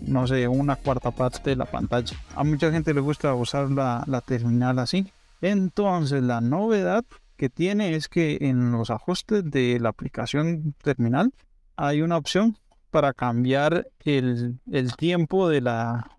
no 0.02 0.26
sé, 0.26 0.46
una 0.48 0.76
cuarta 0.76 1.10
parte 1.10 1.50
de 1.50 1.56
la 1.56 1.64
pantalla. 1.64 2.16
A 2.34 2.44
mucha 2.44 2.70
gente 2.70 2.94
le 2.94 3.00
gusta 3.00 3.34
usar 3.34 3.70
la, 3.70 4.04
la 4.06 4.20
terminal 4.20 4.78
así. 4.78 5.10
Entonces 5.40 6.22
la 6.22 6.40
novedad 6.40 7.04
que 7.36 7.48
tiene 7.48 7.94
es 7.94 8.08
que 8.08 8.38
en 8.40 8.72
los 8.72 8.90
ajustes 8.90 9.48
de 9.50 9.78
la 9.80 9.90
aplicación 9.90 10.74
terminal 10.82 11.32
hay 11.76 12.02
una 12.02 12.16
opción 12.16 12.56
para 12.90 13.12
cambiar 13.12 13.86
el, 14.04 14.58
el 14.70 14.96
tiempo 14.96 15.48
de 15.48 15.60
la, 15.60 16.10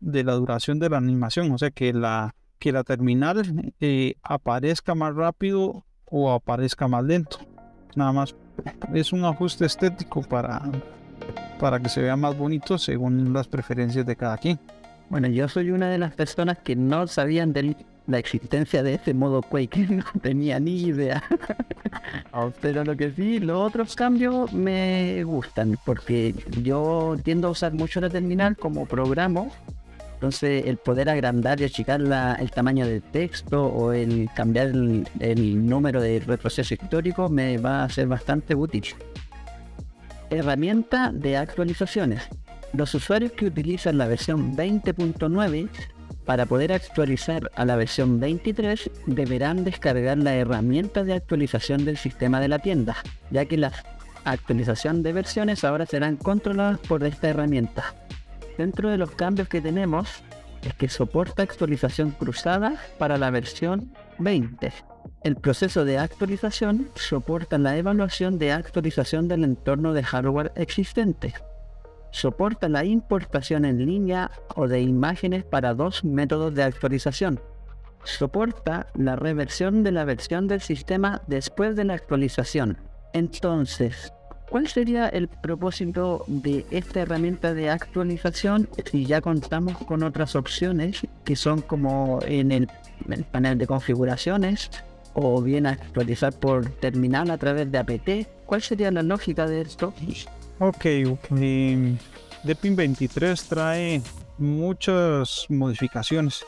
de 0.00 0.24
la 0.24 0.32
duración 0.32 0.78
de 0.78 0.88
la 0.88 0.96
animación. 0.96 1.52
O 1.52 1.58
sea 1.58 1.70
que 1.70 1.92
la, 1.92 2.34
que 2.58 2.72
la 2.72 2.84
terminal 2.84 3.74
eh, 3.80 4.14
aparezca 4.22 4.94
más 4.94 5.14
rápido 5.14 5.84
o 6.06 6.32
aparezca 6.32 6.88
más 6.88 7.04
lento. 7.04 7.38
Nada 7.94 8.12
más 8.12 8.34
es 8.94 9.12
un 9.12 9.24
ajuste 9.24 9.66
estético 9.66 10.22
para, 10.22 10.62
para 11.58 11.78
que 11.80 11.88
se 11.88 12.02
vea 12.02 12.16
más 12.16 12.36
bonito 12.36 12.78
según 12.78 13.32
las 13.32 13.48
preferencias 13.48 14.04
de 14.04 14.16
cada 14.16 14.36
quien. 14.38 14.58
Bueno, 15.08 15.28
yo 15.28 15.48
soy 15.48 15.70
una 15.70 15.90
de 15.90 15.98
las 15.98 16.14
personas 16.14 16.58
que 16.58 16.74
no 16.74 17.06
sabían 17.06 17.52
de 17.52 17.76
la 18.06 18.18
existencia 18.18 18.82
de 18.82 18.94
ese 18.94 19.14
modo 19.14 19.42
Quake, 19.42 19.86
no 19.90 20.04
tenía 20.20 20.58
ni 20.58 20.82
idea. 20.82 21.22
Pero 22.60 22.84
lo 22.84 22.96
que 22.96 23.12
sí, 23.12 23.38
los 23.38 23.58
otros 23.58 23.94
cambios 23.94 24.52
me 24.52 25.22
gustan, 25.24 25.78
porque 25.84 26.34
yo 26.62 27.16
tiendo 27.22 27.48
a 27.48 27.50
usar 27.50 27.72
mucho 27.74 28.00
la 28.00 28.10
terminal 28.10 28.56
como 28.56 28.86
programa. 28.86 29.44
Entonces, 30.14 30.66
el 30.66 30.76
poder 30.76 31.08
agrandar 31.08 31.60
y 31.60 31.64
achicar 31.64 32.00
el 32.00 32.50
tamaño 32.52 32.86
del 32.86 33.02
texto 33.02 33.66
o 33.66 33.92
el 33.92 34.30
cambiar 34.36 34.68
el, 34.68 35.06
el 35.18 35.66
número 35.66 36.00
de 36.00 36.20
retroceso 36.20 36.74
histórico 36.74 37.28
me 37.28 37.58
va 37.58 37.82
a 37.82 37.88
ser 37.88 38.06
bastante 38.06 38.54
útil. 38.54 38.84
Herramienta 40.32 41.10
de 41.12 41.36
actualizaciones. 41.36 42.22
Los 42.72 42.94
usuarios 42.94 43.32
que 43.32 43.44
utilizan 43.44 43.98
la 43.98 44.06
versión 44.06 44.56
20.9 44.56 45.68
para 46.24 46.46
poder 46.46 46.72
actualizar 46.72 47.50
a 47.54 47.66
la 47.66 47.76
versión 47.76 48.18
23 48.18 48.90
deberán 49.04 49.62
descargar 49.62 50.16
la 50.16 50.34
herramienta 50.34 51.04
de 51.04 51.12
actualización 51.12 51.84
del 51.84 51.98
sistema 51.98 52.40
de 52.40 52.48
la 52.48 52.60
tienda, 52.60 52.96
ya 53.30 53.44
que 53.44 53.58
la 53.58 53.72
actualización 54.24 55.02
de 55.02 55.12
versiones 55.12 55.64
ahora 55.64 55.84
serán 55.84 56.16
controladas 56.16 56.78
por 56.78 57.04
esta 57.04 57.28
herramienta. 57.28 57.94
Dentro 58.56 58.88
de 58.88 58.96
los 58.96 59.10
cambios 59.10 59.48
que 59.48 59.60
tenemos 59.60 60.08
es 60.66 60.72
que 60.72 60.88
soporta 60.88 61.42
actualización 61.42 62.10
cruzada 62.10 62.76
para 62.98 63.18
la 63.18 63.30
versión 63.30 63.92
20. 64.18 64.72
El 65.24 65.36
proceso 65.36 65.84
de 65.84 65.98
actualización 65.98 66.88
soporta 66.94 67.58
la 67.58 67.76
evaluación 67.76 68.38
de 68.38 68.52
actualización 68.52 69.28
del 69.28 69.44
entorno 69.44 69.92
de 69.92 70.02
hardware 70.02 70.52
existente 70.56 71.34
soporta 72.12 72.68
la 72.68 72.84
importación 72.84 73.64
en 73.64 73.84
línea 73.84 74.30
o 74.54 74.68
de 74.68 74.80
imágenes 74.80 75.44
para 75.44 75.74
dos 75.74 76.04
métodos 76.04 76.54
de 76.54 76.62
actualización. 76.62 77.40
Soporta 78.04 78.86
la 78.94 79.16
reversión 79.16 79.82
de 79.82 79.92
la 79.92 80.04
versión 80.04 80.46
del 80.46 80.60
sistema 80.60 81.22
después 81.26 81.74
de 81.74 81.84
la 81.84 81.94
actualización. 81.94 82.76
Entonces, 83.12 84.12
¿cuál 84.50 84.68
sería 84.68 85.08
el 85.08 85.28
propósito 85.28 86.24
de 86.26 86.66
esta 86.70 87.00
herramienta 87.00 87.54
de 87.54 87.70
actualización 87.70 88.68
si 88.90 89.06
ya 89.06 89.20
contamos 89.20 89.78
con 89.78 90.02
otras 90.02 90.36
opciones 90.36 91.06
que 91.24 91.36
son 91.36 91.62
como 91.62 92.20
en 92.26 92.52
el, 92.52 92.68
panel 93.30 93.58
de 93.58 93.66
configuraciones 93.66 94.70
o 95.14 95.40
bien 95.42 95.66
actualizar 95.66 96.32
por 96.32 96.68
terminal 96.68 97.30
a 97.30 97.38
través 97.38 97.70
de 97.70 97.78
apt? 97.78 98.28
¿Cuál 98.46 98.62
sería 98.62 98.90
la 98.90 99.02
lógica 99.02 99.46
de 99.46 99.62
esto? 99.62 99.92
Ok, 100.58 100.86
ok. 101.06 101.28
Depin 102.44 102.76
23 102.76 103.44
trae 103.44 104.02
muchas 104.38 105.46
modificaciones 105.48 106.44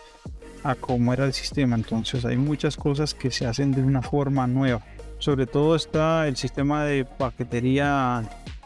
a 0.65 0.75
cómo 0.75 1.13
era 1.13 1.27
el 1.27 1.33
sistema, 1.33 1.77
entonces 1.77 2.25
hay 2.25 2.37
muchas 2.37 2.77
cosas 2.77 3.15
que 3.15 3.31
se 3.31 3.47
hacen 3.47 3.71
de 3.73 3.83
una 3.83 4.03
forma 4.03 4.47
nueva. 4.47 4.83
Sobre 5.19 5.47
todo 5.47 5.77
está 5.77 6.27
el 6.27 6.37
sistema 6.37 6.85
de 6.85 7.05
paquetería 7.05 8.23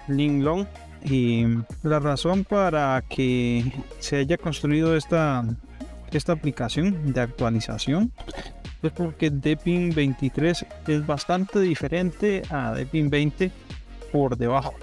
Linglong 0.07 0.67
y 1.05 1.45
la 1.83 1.99
razón 1.99 2.45
para 2.45 3.03
que 3.09 3.73
se 3.99 4.17
haya 4.17 4.37
construido 4.37 4.97
esta, 4.97 5.45
esta 6.11 6.33
aplicación 6.33 7.13
de 7.13 7.21
actualización 7.21 8.13
es 8.83 8.93
porque 8.93 9.31
Depin 9.31 9.95
23 9.95 10.67
es 10.87 11.07
bastante 11.07 11.61
diferente 11.61 12.43
a 12.51 12.73
Depin 12.73 13.11
20 13.11 13.51
por 14.13 14.37
debajo 14.37 14.75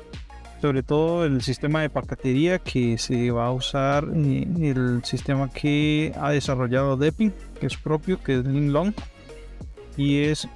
sobre 0.65 0.81
todo 0.81 1.25
el 1.25 1.43
sistema 1.43 1.81
de 1.81 1.91
paquetería 1.91 2.58
que 2.58 2.97
se 2.97 3.29
va 3.29 3.45
a 3.45 3.51
usar 3.51 4.05
el 4.05 5.03
sistema 5.03 5.47
que 5.49 6.12
ha 6.19 6.31
desarrollado 6.31 6.97
Depin, 6.97 7.31
que 7.60 7.67
es 7.67 7.77
propio, 7.77 8.19
que 8.23 8.39
es 8.39 8.45
Linglong, 8.45 8.91
y 9.95 10.23
es 10.23 10.47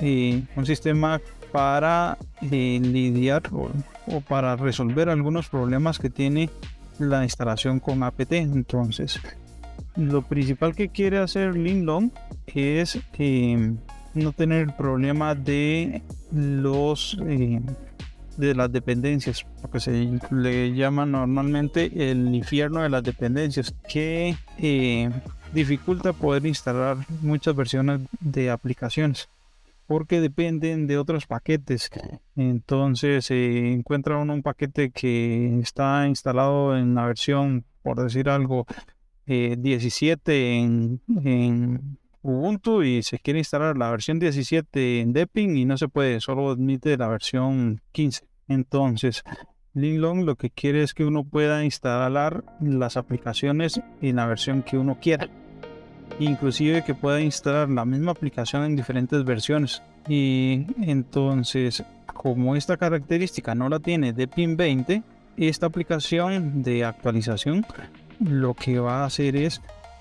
eh, 0.00 0.42
un 0.56 0.66
sistema 0.66 1.20
para 1.52 2.18
eh, 2.42 2.80
lidiar 2.82 3.42
o, 3.52 3.70
para 4.22 4.56
resolver 4.56 5.08
algunos 5.08 5.48
problemas 5.48 6.00
que 6.00 6.10
tiene 6.10 6.50
la 6.98 7.22
instalación 7.22 7.78
con 7.78 8.02
apt. 8.02 8.32
Entonces, 8.32 9.20
lo 9.96 10.22
principal 10.22 10.74
que 10.74 10.88
quiere 10.88 11.18
hacer 11.18 11.56
Linglong 11.56 12.10
es 12.46 12.98
no 14.14 14.32
tener 14.32 14.62
el 14.62 14.74
problema 14.74 15.34
de 15.34 16.02
los 16.32 17.18
de 18.36 18.54
las 18.54 18.70
dependencias, 18.70 19.46
lo 19.62 19.70
que 19.70 19.80
se 19.80 20.20
le 20.30 20.74
llama 20.74 21.06
normalmente 21.06 22.10
el 22.10 22.34
infierno 22.34 22.82
de 22.82 22.90
las 22.90 23.02
dependencias, 23.02 23.74
que 23.88 24.36
eh, 24.58 25.10
dificulta 25.52 26.12
poder 26.12 26.44
instalar 26.44 26.98
muchas 27.22 27.56
versiones 27.56 28.00
de 28.20 28.50
aplicaciones 28.50 29.28
porque 29.86 30.20
dependen 30.20 30.86
de 30.86 30.98
otros 30.98 31.26
paquetes. 31.26 31.90
Entonces 32.34 33.26
se 33.26 33.72
encuentra 33.72 34.18
uno 34.18 34.34
un 34.34 34.42
paquete 34.42 34.90
que 34.90 35.60
está 35.60 36.06
instalado 36.08 36.76
en 36.76 36.94
la 36.94 37.06
versión, 37.06 37.64
por 37.82 38.02
decir 38.02 38.28
algo, 38.28 38.66
17 39.26 40.32
eh, 40.32 40.58
en, 40.58 41.00
en 41.24 41.98
Ubuntu 42.22 42.82
y 42.82 43.02
se 43.02 43.18
quiere 43.18 43.38
instalar 43.38 43.76
la 43.76 43.90
versión 43.90 44.18
17 44.18 45.00
en 45.00 45.12
Deppin 45.12 45.56
y 45.56 45.64
no 45.64 45.78
se 45.78 45.88
puede, 45.88 46.20
solo 46.20 46.50
admite 46.50 46.96
la 46.96 47.08
versión 47.08 47.80
15. 47.92 48.26
Entonces, 48.48 49.22
Linglong 49.74 50.24
lo 50.24 50.36
que 50.36 50.50
quiere 50.50 50.82
es 50.82 50.94
que 50.94 51.04
uno 51.04 51.22
pueda 51.22 51.64
instalar 51.64 52.44
las 52.60 52.96
aplicaciones 52.96 53.80
en 54.00 54.16
la 54.16 54.26
versión 54.26 54.62
que 54.62 54.78
uno 54.78 54.98
quiera. 55.00 55.28
Inclusive 56.18 56.82
que 56.82 56.94
pueda 56.94 57.20
instalar 57.20 57.68
la 57.68 57.84
misma 57.84 58.12
aplicación 58.12 58.64
en 58.64 58.74
diferentes 58.74 59.22
versiones. 59.24 59.82
Y 60.08 60.66
entonces, 60.80 61.84
como 62.06 62.56
esta 62.56 62.76
característica 62.76 63.54
no 63.54 63.68
la 63.68 63.80
tiene 63.80 64.12
Deppin 64.12 64.56
20, 64.56 65.02
esta 65.36 65.66
aplicación 65.66 66.62
de 66.62 66.84
actualización 66.84 67.66
lo 68.20 68.54
que 68.54 68.78
va 68.78 69.02
a 69.02 69.06
hacer 69.06 69.36
es 69.36 69.60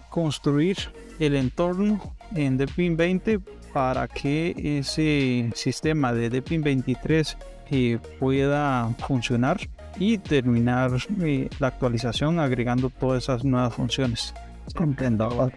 construir 0.10 0.78
el 1.20 1.36
entorno 1.36 2.16
en 2.36 2.58
Deepin 2.58 2.98
20 2.98 3.40
para 3.74 4.08
que 4.08 4.80
ese 4.80 5.52
sistema 5.54 6.14
de 6.14 6.30
Deepin 6.30 6.62
23 6.62 7.38
eh, 7.72 8.00
pueda 8.20 8.88
funcionar 9.06 9.60
y 10.00 10.18
terminar 10.18 10.92
eh, 11.22 11.50
la 11.60 11.68
actualización 11.68 12.40
agregando 12.40 12.90
todas 12.90 13.24
esas 13.24 13.44
nuevas 13.44 13.74
funciones. 13.74 14.34
Entiendo. 14.80 15.52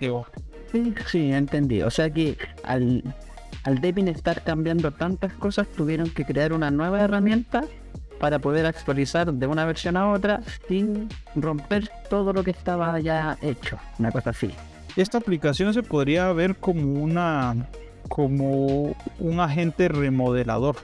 Sí, 0.73 0.95
sí, 1.07 1.33
entendí. 1.33 1.83
O 1.83 1.91
sea 1.91 2.11
que 2.11 2.37
al, 2.65 3.03
al 3.65 3.81
Deepin 3.81 4.09
estar 4.09 4.43
cambiando 4.43 4.93
tantas 4.93 5.33
cosas, 5.35 5.67
tuvieron 5.69 6.11
que 6.11 6.25
crear 6.25 6.53
una 6.53 6.71
nueva 6.71 7.01
herramienta 7.01 7.65
para 8.19 8.39
poder 8.39 8.67
actualizar 8.67 9.33
de 9.33 9.47
una 9.47 9.65
versión 9.65 9.97
a 9.97 10.11
otra 10.11 10.41
sin 10.69 11.09
romper 11.35 11.89
todo 12.11 12.33
lo 12.33 12.45
que 12.45 12.51
estaba 12.51 12.99
ya 13.01 13.39
hecho. 13.43 13.79
Una 13.99 14.11
cosa 14.11 14.31
así. 14.31 14.51
Esta 14.97 15.19
aplicación 15.19 15.73
se 15.75 15.83
podría 15.83 16.33
ver 16.33 16.57
como 16.57 17.03
una 17.03 17.55
como 18.09 18.97
un 19.19 19.41
agente 19.41 19.89
remodelador. 19.89 20.77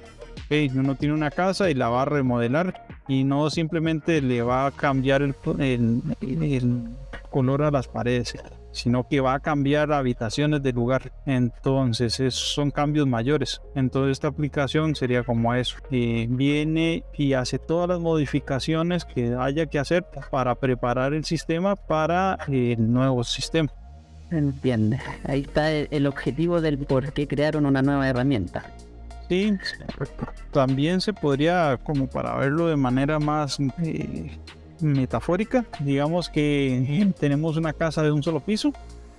uno 0.74 0.94
tiene 0.94 1.14
una 1.14 1.30
casa 1.30 1.70
y 1.70 1.74
la 1.74 1.88
va 1.88 2.02
a 2.02 2.04
remodelar 2.04 2.86
y 3.08 3.24
no 3.24 3.50
simplemente 3.50 4.20
le 4.20 4.42
va 4.42 4.66
a 4.66 4.70
cambiar 4.70 5.22
el, 5.22 5.34
el 6.20 6.84
color 7.30 7.62
a 7.62 7.70
las 7.70 7.88
paredes 7.88 8.36
sino 8.74 9.06
que 9.08 9.20
va 9.20 9.34
a 9.34 9.40
cambiar 9.40 9.92
habitaciones 9.92 10.62
de 10.62 10.72
lugar. 10.72 11.12
Entonces, 11.26 12.34
son 12.34 12.70
cambios 12.70 13.06
mayores. 13.06 13.62
Entonces, 13.74 14.12
esta 14.12 14.28
aplicación 14.28 14.96
sería 14.96 15.22
como 15.22 15.54
eso. 15.54 15.76
viene 15.90 17.04
y 17.16 17.34
hace 17.34 17.58
todas 17.58 17.88
las 17.88 18.00
modificaciones 18.00 19.04
que 19.04 19.34
haya 19.38 19.66
que 19.66 19.78
hacer 19.78 20.04
para 20.30 20.56
preparar 20.56 21.14
el 21.14 21.24
sistema 21.24 21.76
para 21.76 22.38
el 22.48 22.92
nuevo 22.92 23.22
sistema. 23.22 23.70
Entiende. 24.30 25.00
Ahí 25.24 25.42
está 25.42 25.70
el, 25.70 26.06
objetivo 26.06 26.60
del 26.60 26.78
por 26.78 27.12
qué 27.12 27.28
crearon 27.28 27.66
una 27.66 27.82
nueva 27.82 28.08
herramienta. 28.08 28.64
Sí, 29.28 29.56
también 30.52 31.00
se 31.00 31.12
podría, 31.12 31.78
como 31.82 32.08
para 32.08 32.36
verlo 32.36 32.66
de 32.66 32.76
manera 32.76 33.18
más 33.18 33.58
eh, 33.82 34.36
metafórica, 34.80 35.64
digamos 35.80 36.28
que 36.28 37.12
tenemos 37.18 37.56
una 37.56 37.72
casa 37.72 38.02
de 38.02 38.12
un 38.12 38.22
solo 38.22 38.40
piso 38.40 38.72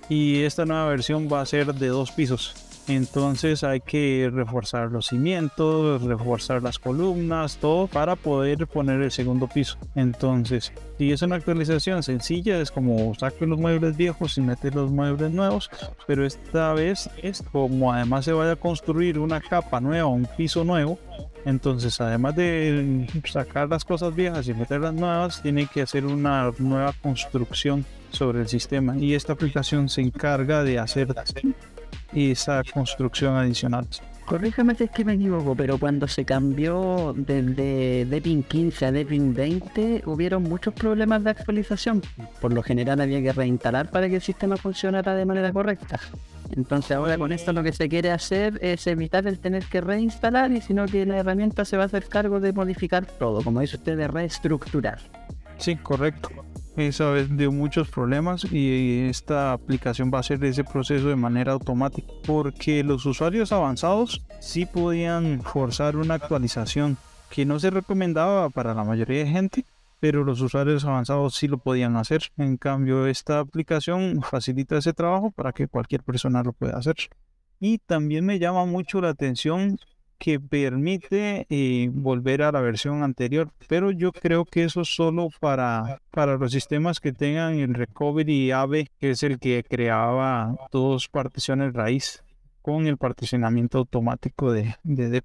y 0.08 0.42
esta 0.42 0.64
nueva 0.64 0.86
versión 0.86 1.28
va 1.32 1.40
a 1.40 1.46
ser 1.46 1.74
de 1.74 1.88
dos 1.88 2.12
pisos. 2.12 2.65
Entonces 2.88 3.64
hay 3.64 3.80
que 3.80 4.30
reforzar 4.32 4.92
los 4.92 5.06
cimientos, 5.06 6.02
reforzar 6.02 6.62
las 6.62 6.78
columnas, 6.78 7.58
todo 7.58 7.88
para 7.88 8.14
poder 8.14 8.66
poner 8.66 9.02
el 9.02 9.10
segundo 9.10 9.48
piso. 9.48 9.76
Entonces, 9.94 10.72
si 10.98 11.10
es 11.10 11.22
una 11.22 11.36
actualización 11.36 12.02
sencilla, 12.02 12.60
es 12.60 12.70
como 12.70 13.14
sacar 13.14 13.48
los 13.48 13.58
muebles 13.58 13.96
viejos 13.96 14.38
y 14.38 14.40
meter 14.40 14.74
los 14.74 14.90
muebles 14.90 15.32
nuevos, 15.32 15.70
pero 16.06 16.24
esta 16.24 16.72
vez 16.74 17.10
es 17.22 17.42
como 17.52 17.92
además 17.92 18.24
se 18.24 18.32
vaya 18.32 18.52
a 18.52 18.56
construir 18.56 19.18
una 19.18 19.40
capa 19.40 19.80
nueva, 19.80 20.06
un 20.06 20.28
piso 20.36 20.64
nuevo, 20.64 20.98
entonces, 21.46 22.00
además 22.00 22.34
de 22.34 23.06
sacar 23.24 23.68
las 23.68 23.84
cosas 23.84 24.14
viejas 24.16 24.48
y 24.48 24.54
meterlas 24.54 24.92
nuevas, 24.92 25.40
tiene 25.42 25.68
que 25.72 25.82
hacer 25.82 26.04
una 26.04 26.50
nueva 26.58 26.92
construcción 27.00 27.84
sobre 28.10 28.40
el 28.40 28.48
sistema. 28.48 28.98
Y 28.98 29.14
esta 29.14 29.34
aplicación 29.34 29.88
se 29.88 30.00
encarga 30.00 30.64
de 30.64 30.80
hacer 30.80 31.14
esa 32.14 32.62
construcción 32.72 33.36
adicional. 33.36 33.86
Corríjame 34.26 34.74
si 34.74 34.84
es 34.84 34.90
que 34.90 35.04
me 35.04 35.12
equivoco, 35.12 35.54
pero 35.54 35.78
cuando 35.78 36.08
se 36.08 36.24
cambió 36.24 37.14
desde 37.16 38.04
Deepin 38.06 38.42
15 38.42 38.86
a 38.86 38.92
Deepin 38.92 39.32
20, 39.32 40.02
hubieron 40.06 40.42
muchos 40.42 40.74
problemas 40.74 41.22
de 41.22 41.30
actualización. 41.30 42.02
Por 42.40 42.52
lo 42.52 42.60
general 42.64 43.00
había 43.00 43.22
que 43.22 43.32
reinstalar 43.32 43.88
para 43.88 44.08
que 44.08 44.16
el 44.16 44.22
sistema 44.22 44.56
funcionara 44.56 45.14
de 45.14 45.24
manera 45.24 45.52
correcta. 45.52 46.00
Entonces 46.56 46.96
ahora 46.96 47.16
con 47.18 47.30
esto 47.30 47.52
lo 47.52 47.62
que 47.62 47.72
se 47.72 47.88
quiere 47.88 48.10
hacer 48.10 48.58
es 48.62 48.88
evitar 48.88 49.28
el 49.28 49.38
tener 49.38 49.64
que 49.64 49.80
reinstalar 49.80 50.50
y 50.50 50.60
sino 50.60 50.86
que 50.86 51.06
la 51.06 51.18
herramienta 51.18 51.64
se 51.64 51.76
va 51.76 51.84
a 51.84 51.86
hacer 51.86 52.08
cargo 52.08 52.40
de 52.40 52.52
modificar 52.52 53.06
todo, 53.06 53.42
como 53.42 53.60
dice 53.60 53.76
usted, 53.76 53.96
de 53.96 54.08
reestructurar. 54.08 54.98
Sí, 55.58 55.76
correcto. 55.76 56.30
Esa 56.76 57.08
vez 57.08 57.34
dio 57.34 57.50
muchos 57.52 57.88
problemas 57.88 58.44
y 58.52 59.06
esta 59.08 59.54
aplicación 59.54 60.10
va 60.12 60.18
a 60.18 60.20
hacer 60.20 60.44
ese 60.44 60.62
proceso 60.62 61.08
de 61.08 61.16
manera 61.16 61.52
automática 61.52 62.12
porque 62.26 62.84
los 62.84 63.06
usuarios 63.06 63.50
avanzados 63.50 64.26
sí 64.40 64.66
podían 64.66 65.40
forzar 65.40 65.96
una 65.96 66.14
actualización 66.14 66.98
que 67.30 67.46
no 67.46 67.58
se 67.58 67.70
recomendaba 67.70 68.50
para 68.50 68.74
la 68.74 68.84
mayoría 68.84 69.24
de 69.24 69.30
gente, 69.30 69.64
pero 70.00 70.22
los 70.22 70.42
usuarios 70.42 70.84
avanzados 70.84 71.34
sí 71.34 71.48
lo 71.48 71.56
podían 71.56 71.96
hacer. 71.96 72.24
En 72.36 72.58
cambio, 72.58 73.06
esta 73.06 73.38
aplicación 73.38 74.20
facilita 74.22 74.76
ese 74.76 74.92
trabajo 74.92 75.30
para 75.30 75.52
que 75.52 75.68
cualquier 75.68 76.02
persona 76.02 76.42
lo 76.42 76.52
pueda 76.52 76.76
hacer. 76.76 76.96
Y 77.58 77.78
también 77.78 78.26
me 78.26 78.38
llama 78.38 78.66
mucho 78.66 79.00
la 79.00 79.08
atención 79.08 79.78
que 80.18 80.40
permite 80.40 81.46
eh, 81.48 81.90
volver 81.92 82.42
a 82.42 82.52
la 82.52 82.60
versión 82.60 83.02
anterior, 83.02 83.50
pero 83.68 83.90
yo 83.90 84.12
creo 84.12 84.44
que 84.44 84.64
eso 84.64 84.82
es 84.82 84.94
solo 84.94 85.28
para, 85.40 86.00
para 86.10 86.36
los 86.36 86.52
sistemas 86.52 87.00
que 87.00 87.12
tengan 87.12 87.54
el 87.54 87.74
Recovery 87.74 88.50
AVE, 88.50 88.88
que 88.98 89.10
es 89.10 89.22
el 89.22 89.38
que 89.38 89.64
creaba 89.68 90.54
dos 90.70 91.08
particiones 91.08 91.72
raíz 91.72 92.22
con 92.62 92.86
el 92.86 92.96
particionamiento 92.96 93.78
automático 93.78 94.52
de, 94.52 94.74
de. 94.82 95.22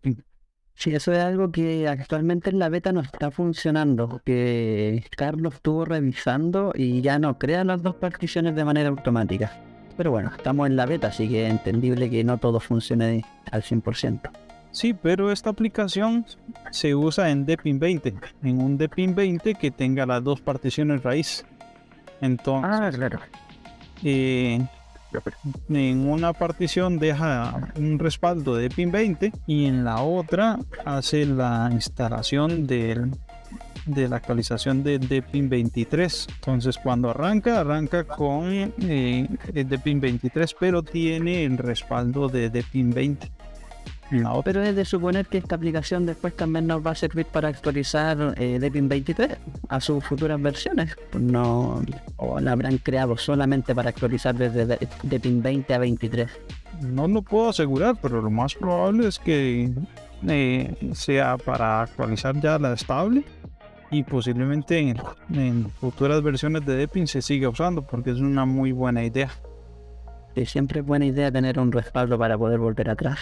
Sí, 0.75 0.95
eso 0.95 1.12
es 1.12 1.19
algo 1.19 1.51
que 1.51 1.88
actualmente 1.88 2.49
en 2.49 2.60
la 2.60 2.69
beta 2.69 2.91
no 2.91 3.01
está 3.01 3.30
funcionando, 3.32 4.21
que 4.25 5.04
Carlos 5.15 5.56
estuvo 5.56 5.86
revisando 5.86 6.71
y 6.75 7.01
ya 7.01 7.19
no 7.19 7.38
crea 7.38 7.63
las 7.63 7.84
dos 7.84 7.95
particiones 7.95 8.56
de 8.56 8.65
manera 8.65 8.89
automática. 8.89 9.51
Pero 9.97 10.12
bueno, 10.12 10.32
estamos 10.36 10.67
en 10.67 10.75
la 10.75 10.86
beta, 10.86 11.08
así 11.08 11.30
que 11.30 11.45
es 11.45 11.51
entendible 11.51 12.10
que 12.10 12.23
no 12.23 12.38
todo 12.38 12.60
funcione 12.60 13.23
al 13.51 13.62
100%. 13.62 14.32
Sí, 14.71 14.93
pero 14.93 15.31
esta 15.31 15.49
aplicación 15.49 16.25
se 16.71 16.95
usa 16.95 17.29
en 17.29 17.45
Depin 17.45 17.77
20, 17.77 18.15
en 18.43 18.62
un 18.62 18.77
Depin 18.77 19.13
20 19.13 19.55
que 19.55 19.69
tenga 19.69 20.05
las 20.05 20.23
dos 20.23 20.39
particiones 20.41 21.03
raíz. 21.03 21.45
Entonces, 22.21 22.71
ah, 22.71 22.89
claro. 22.93 23.19
Eh, 24.03 24.62
en 25.69 26.10
una 26.10 26.31
partición 26.31 26.97
deja 26.97 27.69
un 27.75 27.99
respaldo 27.99 28.55
de 28.55 28.69
Depin 28.69 28.91
20 28.91 29.34
y 29.45 29.65
en 29.65 29.84
la 29.84 30.01
otra 30.01 30.57
hace 30.86 31.25
la 31.25 31.69
instalación 31.71 32.65
de 32.65 33.12
la 33.86 34.15
actualización 34.15 34.84
de 34.84 34.99
Depin 34.99 35.49
23. 35.49 36.27
Entonces 36.36 36.77
cuando 36.77 37.10
arranca, 37.10 37.60
arranca 37.60 38.05
con 38.05 38.45
eh, 38.53 39.27
el 39.53 39.67
Depin 39.67 39.99
23, 39.99 40.55
pero 40.57 40.81
tiene 40.81 41.43
el 41.43 41.57
respaldo 41.57 42.29
de 42.29 42.49
Depin 42.49 42.91
20. 42.91 43.31
No, 44.12 44.41
pero 44.43 44.62
es 44.62 44.76
de 44.76 44.84
suponer 44.84 45.26
que 45.26 45.38
esta 45.38 45.56
aplicación 45.56 46.06
después 46.06 46.36
también 46.36 46.67
nos 46.67 46.86
va 46.86 46.91
a 46.91 46.95
servir 46.95 47.26
para 47.26 47.47
actualizar 47.47 48.36
eh, 48.38 48.60
Deepin 48.60 48.89
23 48.89 49.38
a 49.69 49.80
sus 49.80 50.04
futuras 50.04 50.41
versiones. 50.41 50.97
No, 51.17 51.82
o 52.17 52.39
la 52.41 52.52
habrán 52.52 52.78
creado 52.78 53.17
solamente 53.17 53.74
para 53.74 53.89
actualizar 53.89 54.36
desde 54.36 54.78
Deepin 55.04 55.41
20 55.41 55.74
a 55.74 55.78
23. 55.80 56.30
No 56.82 57.08
lo 57.08 57.21
puedo 57.21 57.50
asegurar, 57.50 57.95
pero 58.02 58.21
lo 58.21 58.30
más 58.30 58.54
probable 58.56 59.08
es 59.08 59.17
que 59.17 59.71
eh, 60.28 60.76
sea 60.93 61.38
para 61.38 61.82
actualizar 61.82 62.39
ya 62.41 62.60
la 62.60 62.74
estable 62.74 63.24
y 63.91 64.04
posiblemente 64.04 64.78
en, 64.78 64.97
en, 65.34 65.69
futuras 65.69 66.21
versiones 66.21 66.65
de 66.65 66.76
Deepin 66.76 67.08
se 67.08 67.21
siga 67.21 67.47
usando 67.47 67.82
porque 67.82 68.12
es 68.12 68.19
una 68.19 68.45
muy 68.45 68.74
buena 68.74 69.06
idea. 69.06 69.30
Siempre 70.45 70.82
es 70.82 70.86
buena 70.86 71.06
idea 71.06 71.32
tener 71.32 71.60
un 71.60 71.71
respaldo 71.71 72.17
para 72.17 72.38
poder 72.38 72.60
volver 72.60 72.89
atrás. 72.89 73.19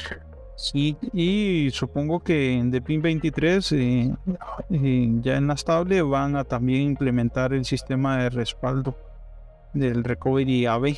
Sí, 0.59 0.97
y 1.13 1.69
supongo 1.71 2.19
que 2.19 2.51
en 2.57 2.69
Depin 2.69 3.01
23 3.01 3.71
eh, 3.71 4.13
eh, 4.69 5.09
ya 5.21 5.37
en 5.37 5.47
la 5.47 5.53
estable 5.53 6.01
van 6.01 6.35
a 6.35 6.43
también 6.43 6.81
implementar 6.81 7.53
el 7.53 7.63
sistema 7.63 8.17
de 8.17 8.29
respaldo 8.29 8.93
del 9.73 10.03
Recovery 10.03 10.65
AVE. 10.65 10.97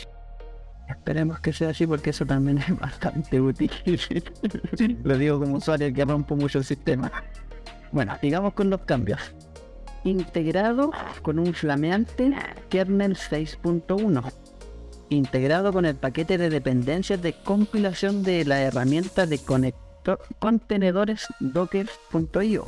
Esperemos 0.90 1.42
que 1.42 1.54
sea 1.54 1.70
así 1.70 1.86
porque 1.86 2.10
eso 2.10 2.26
también 2.26 2.58
es 2.58 2.76
bastante 2.80 3.40
útil. 3.40 3.70
Le 5.04 5.18
digo 5.20 5.40
como 5.40 5.58
usuario 5.58 5.94
que 5.94 6.06
rompo 6.06 6.36
mucho 6.36 6.58
el 6.58 6.66
sistema. 6.66 7.12
Bueno, 7.92 8.18
sigamos 8.20 8.54
con 8.54 8.72
los 8.72 8.82
cambios. 8.82 9.20
Integrado 10.04 10.90
con 11.22 11.38
un 11.38 11.54
flameante 11.54 12.34
kernel 12.70 13.16
6.1 13.16 14.24
integrado 15.12 15.72
con 15.74 15.86
el 15.86 15.96
paquete 15.96 16.38
de 16.38 16.50
dependencias 16.50 17.22
de 17.22 17.34
compilación 17.34 18.24
de 18.24 18.46
la 18.46 18.62
herramienta 18.62 19.26
de 19.26 19.42
contenedores 20.40 21.28
docker.io. 21.40 22.66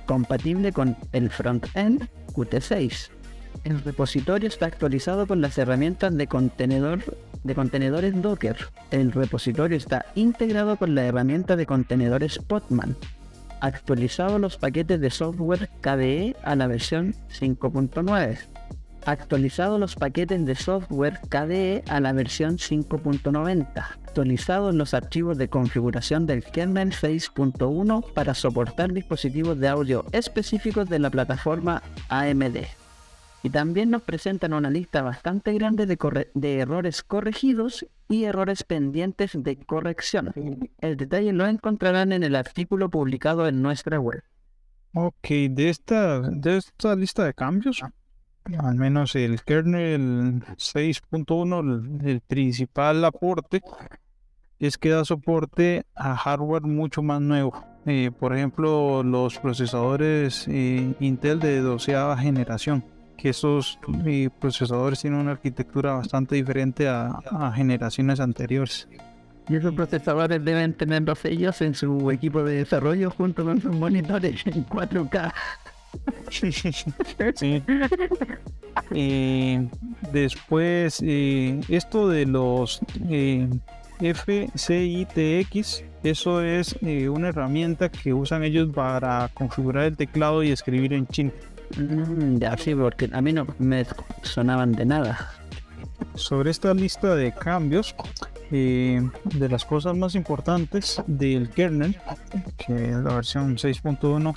compatible 0.06 0.74
con 0.74 0.98
el 1.14 1.30
frontend 1.30 2.10
Qt6. 2.34 3.10
El 3.64 3.82
repositorio 3.82 4.48
está 4.48 4.66
actualizado 4.66 5.28
con 5.28 5.42
las 5.42 5.58
herramientas 5.58 6.16
de 6.16 6.28
contenedor 6.28 7.02
de 7.44 7.56
contenedores 7.56 8.22
Docker. 8.22 8.58
El 8.92 9.12
repositorio 9.12 9.78
está 9.78 10.06
integrado 10.16 10.78
con 10.78 10.96
la 10.96 11.06
herramienta 11.06 11.56
de 11.56 11.66
contenedores 11.66 12.40
Podman. 12.40 12.98
Actualizado 13.62 14.40
los 14.40 14.58
paquetes 14.58 15.00
de 15.00 15.10
software 15.10 15.70
KDE 15.82 16.36
a 16.44 16.56
la 16.56 16.68
versión 16.68 17.16
5.9 17.30 18.59
actualizado 19.06 19.78
los 19.78 19.96
paquetes 19.96 20.46
de 20.46 20.56
software 20.56 21.20
KDE 21.30 21.84
a 21.88 22.00
la 22.00 22.14
versión 22.14 22.58
5.90, 22.58 23.68
actualizados 23.76 24.76
los 24.76 24.94
archivos 24.94 25.38
de 25.38 25.50
configuración 25.50 26.26
del 26.26 26.44
kernel 26.44 26.92
6.1 26.92 28.14
para 28.14 28.34
soportar 28.34 28.94
dispositivos 28.94 29.60
de 29.60 29.68
audio 29.68 30.06
específicos 30.12 30.90
de 30.90 31.00
la 31.00 31.10
plataforma 31.10 31.82
AMD. 32.10 32.58
Y 33.42 33.50
también 33.50 33.90
nos 33.90 34.02
presentan 34.02 34.54
una 34.54 34.70
lista 34.70 35.02
bastante 35.02 35.54
grande 35.54 35.86
de, 35.86 36.28
de 36.34 36.60
errores 36.60 37.04
corregidos 37.04 37.86
y 38.10 38.26
errores 38.26 38.64
pendientes 38.64 39.32
de 39.34 39.58
corrección. 39.58 40.34
El 40.80 40.98
detalle 40.98 41.32
lo 41.32 41.46
encontrarán 41.46 42.12
en 42.12 42.24
el 42.24 42.36
artículo 42.36 42.90
publicado 42.90 43.48
en 43.48 43.62
nuestra 43.62 44.00
web. 44.00 44.24
Ok, 44.94 45.30
de 45.52 45.70
esta, 45.70 46.20
de 46.22 46.58
esta 46.58 46.96
lista 46.96 47.24
de 47.24 47.34
cambios, 47.34 47.82
al 48.58 48.76
menos 48.76 49.16
el 49.16 49.42
kernel 49.44 50.44
6.1, 50.58 52.06
el, 52.06 52.22
principal 52.22 53.04
aporte 53.06 53.62
es 54.60 54.78
que 54.78 54.90
da 54.90 55.06
soporte 55.06 55.84
a 55.96 56.16
hardware 56.16 56.64
mucho 56.64 57.02
más 57.02 57.22
nuevo. 57.22 57.54
Eh, 57.86 58.12
por 58.18 58.36
ejemplo, 58.36 59.04
los 59.04 59.40
procesadores 59.40 60.46
eh, 60.48 60.94
Intel 61.00 61.40
de 61.40 61.60
doceava 61.62 62.18
generación, 62.18 62.84
que 63.18 63.30
esos 63.30 63.80
eh, 64.06 64.30
procesadores 64.40 65.02
tienen 65.02 65.20
una 65.20 65.32
arquitectura 65.32 65.94
bastante 65.94 66.36
diferente 66.36 66.88
a, 66.88 67.52
generaciones 67.56 68.20
anteriores. 68.20 68.88
Y 69.48 69.56
esos 69.56 69.74
procesadores 69.74 70.44
deben 70.44 70.74
tener 70.74 71.02
los 71.04 71.20
sellos 71.20 71.62
en 71.62 71.74
su 71.74 72.12
equipo 72.12 72.44
de 72.44 72.58
desarrollo 72.58 73.10
junto 73.10 73.44
con 73.44 73.60
sus 73.60 73.76
monitores 73.76 74.46
en 74.46 74.66
4K. 74.66 75.34
Sí. 77.36 77.64
Eh, 78.92 79.68
después, 80.14 81.02
eh, 81.04 81.60
esto 81.68 82.08
de 82.08 82.26
los 82.26 82.80
eh, 83.10 83.48
FCITX, 84.00 85.84
eso 86.04 86.42
es 86.42 86.78
eh, 86.82 87.10
una 87.10 87.30
herramienta 87.30 87.90
que 87.90 88.14
usan 88.14 88.44
ellos 88.44 88.70
para 88.74 89.30
configurar 89.34 89.86
el 89.86 89.98
teclado 89.98 90.44
y 90.44 90.52
escribir 90.52 90.94
en 90.94 91.08
chino. 91.08 91.32
Mm, 91.78 92.38
ya 92.38 92.58
sí, 92.58 92.74
porque 92.74 93.10
a 93.12 93.22
mí 93.22 93.34
no 93.34 93.46
me 93.60 93.86
sonaban 94.24 94.72
de 94.72 94.86
nada. 94.86 95.30
Sobre 96.16 96.52
esta 96.52 96.74
lista 96.74 97.16
de 97.16 97.34
cambios, 97.34 97.94
eh, 98.52 99.02
de 99.26 99.50
las 99.50 99.66
cosas 99.66 99.96
más 99.98 100.16
importantes 100.16 101.02
del 101.06 101.50
kernel, 101.50 101.98
que 102.58 102.92
es 102.92 102.96
la 102.96 103.16
versión 103.16 103.58
6.1, 103.58 104.34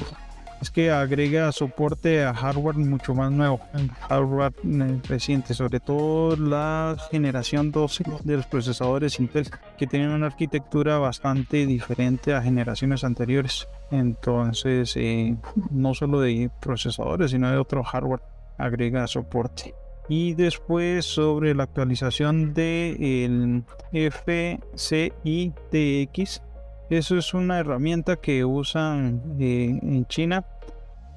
es 0.62 0.70
que 0.70 0.90
agrega 0.92 1.50
soporte 1.50 2.22
a 2.22 2.32
hardware 2.32 2.76
mucho 2.76 3.14
más 3.14 3.32
nuevo, 3.32 3.60
hardware 4.08 4.52
eh, 4.64 5.00
reciente, 5.08 5.54
sobre 5.54 5.80
todo 5.80 6.36
la 6.36 6.96
generación 7.10 7.72
12 7.72 8.04
de 8.22 8.36
los 8.36 8.46
procesadores 8.46 9.18
Intel, 9.18 9.50
que 9.76 9.88
tienen 9.88 10.10
una 10.10 10.26
arquitectura 10.26 10.98
bastante 10.98 11.66
diferente 11.66 12.32
a 12.32 12.42
generaciones 12.42 13.02
anteriores. 13.02 13.66
Entonces, 13.90 14.96
eh, 14.96 15.36
no 15.72 15.94
solo 15.94 16.20
de 16.20 16.48
procesadores, 16.60 17.32
sino 17.32 17.50
de 17.50 17.58
otro 17.58 17.82
hardware 17.82 18.22
agrega 18.56 19.08
soporte. 19.08 19.74
Y 20.08 20.34
después 20.34 21.04
sobre 21.04 21.54
la 21.56 21.64
actualización 21.64 22.54
del 22.54 23.64
FCITX, 23.92 25.22
eso 26.99 27.16
es 27.16 27.32
una 27.32 27.59
herramienta 27.59 28.16
que 28.16 28.45
usan 28.45 29.22
eh, 29.40 29.78
en 29.82 30.07
China 30.07 30.45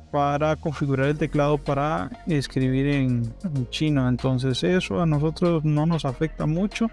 para 0.09 0.55
configurar 0.55 1.07
el 1.07 1.17
teclado 1.17 1.57
para 1.57 2.09
escribir 2.27 2.87
en, 2.87 3.35
chino. 3.69 4.07
Entonces 4.07 4.63
eso 4.63 5.01
a 5.01 5.05
nosotros 5.05 5.65
no 5.65 5.85
nos 5.85 6.05
afecta 6.05 6.45
mucho, 6.45 6.87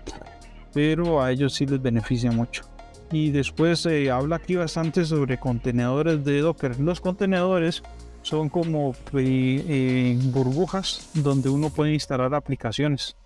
pero 0.74 1.22
a 1.22 1.30
ellos 1.30 1.55
sí 1.55 1.64
les 1.64 1.80
beneficia 1.80 2.33
mucho. 2.33 2.64
Y 3.12 3.30
después 3.30 3.87
habla 4.11 4.37
aquí 4.37 4.57
bastante 4.57 5.05
sobre 5.05 5.39
contenedores 5.39 6.24
de 6.24 6.41
Docker. 6.41 6.80
Los 6.80 7.01
contenedores 7.01 7.85
son 8.22 8.49
como 8.49 8.97
eh, 9.12 9.64
eh, 9.68 10.18
burbujas 10.33 11.11
donde 11.14 11.51
uno 11.51 11.70
puede 11.70 11.93
instalar 11.93 12.35
aplicaciones, 12.35 13.16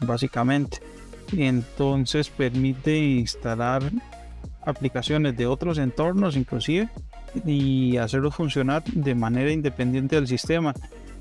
básicamente. 0.00 0.80
Entonces 1.34 2.28
permite 2.28 2.98
instalar 2.98 3.82
aplicaciones 4.66 5.36
de 5.36 5.46
otros 5.46 5.78
entornos 5.78 6.36
inclusive 6.36 6.90
y 7.44 7.96
hacerlos 7.96 8.34
funcionar 8.34 8.84
de 8.84 9.14
manera 9.14 9.50
independiente 9.50 10.16
del 10.16 10.26
sistema. 10.26 10.74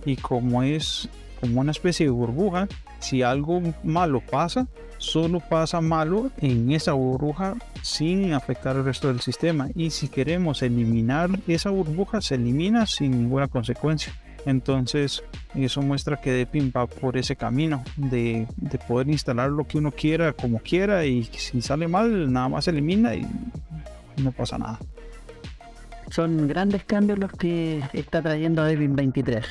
Y 0.06 0.18
como 0.18 0.64
es 0.64 1.10
como 1.40 1.62
una 1.62 1.72
especie 1.72 2.06
de 2.06 2.12
burbuja, 2.12 2.68
si 3.00 3.22
algo 3.22 3.62
malo 3.84 4.22
pasa, 4.22 4.68
solo 4.98 5.40
pasa 5.40 5.82
malo 5.82 6.32
en 6.38 6.72
esa 6.72 6.94
burbuja 6.94 7.56
sin 7.82 8.34
afectar 8.34 8.76
el 8.76 8.86
resto 8.86 9.08
del 9.08 9.22
sistema. 9.22 9.70
Y 9.76 9.92
si 9.92 10.08
queremos 10.08 10.62
eliminar 10.62 11.30
esa 11.48 11.70
burbuja, 11.70 12.22
se 12.22 12.36
elimina 12.36 12.86
sin 12.86 13.12
ninguna 13.12 13.48
consecuencia. 13.48 14.14
Entonces, 14.46 15.24
eso 15.56 15.82
muestra 15.82 16.18
que 16.18 16.32
Deepin 16.32 16.72
va 16.76 16.86
por 16.86 17.18
ese 17.18 17.36
camino 17.36 17.84
de, 17.98 18.48
de, 18.58 18.78
poder 18.78 19.10
instalar 19.10 19.50
lo 19.50 19.66
que 19.66 19.80
uno 19.80 19.92
quiera, 19.92 20.34
como 20.34 20.60
quiera, 20.60 21.06
y 21.06 21.24
si 21.24 21.62
sale 21.62 21.88
mal, 21.88 22.32
nada 22.32 22.50
más 22.50 22.66
se 22.66 22.72
elimina 22.72 23.16
y 23.16 23.26
no 24.22 24.32
pasa 24.32 24.58
nada. 24.58 24.80
Son 26.12 26.48
grandes 26.48 26.84
cambios 26.84 27.18
los 27.18 27.32
que 27.32 27.82
está 27.94 28.22
trayendo 28.22 28.64
Deepin 28.64 28.96
23. 28.96 29.46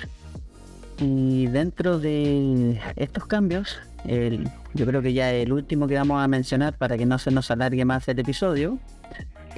Y 1.01 1.47
dentro 1.49 1.99
de 1.99 2.81
estos 2.95 3.27
cambios, 3.27 3.81
el, 4.07 4.49
yo 4.75 4.87
creo 4.87 5.03
que 5.03 5.13
ya 5.13 5.33
el 5.33 5.53
último 5.53 5.89
que 5.89 5.95
vamos 5.95 6.23
a 6.23 6.29
mencionar 6.29 6.77
para 6.77 6.97
que 6.97 7.05
no 7.05 7.19
se 7.19 7.33
nos 7.33 7.51
alargue 7.51 7.85
más 7.85 8.07
el 8.09 8.21
episodio, 8.21 8.79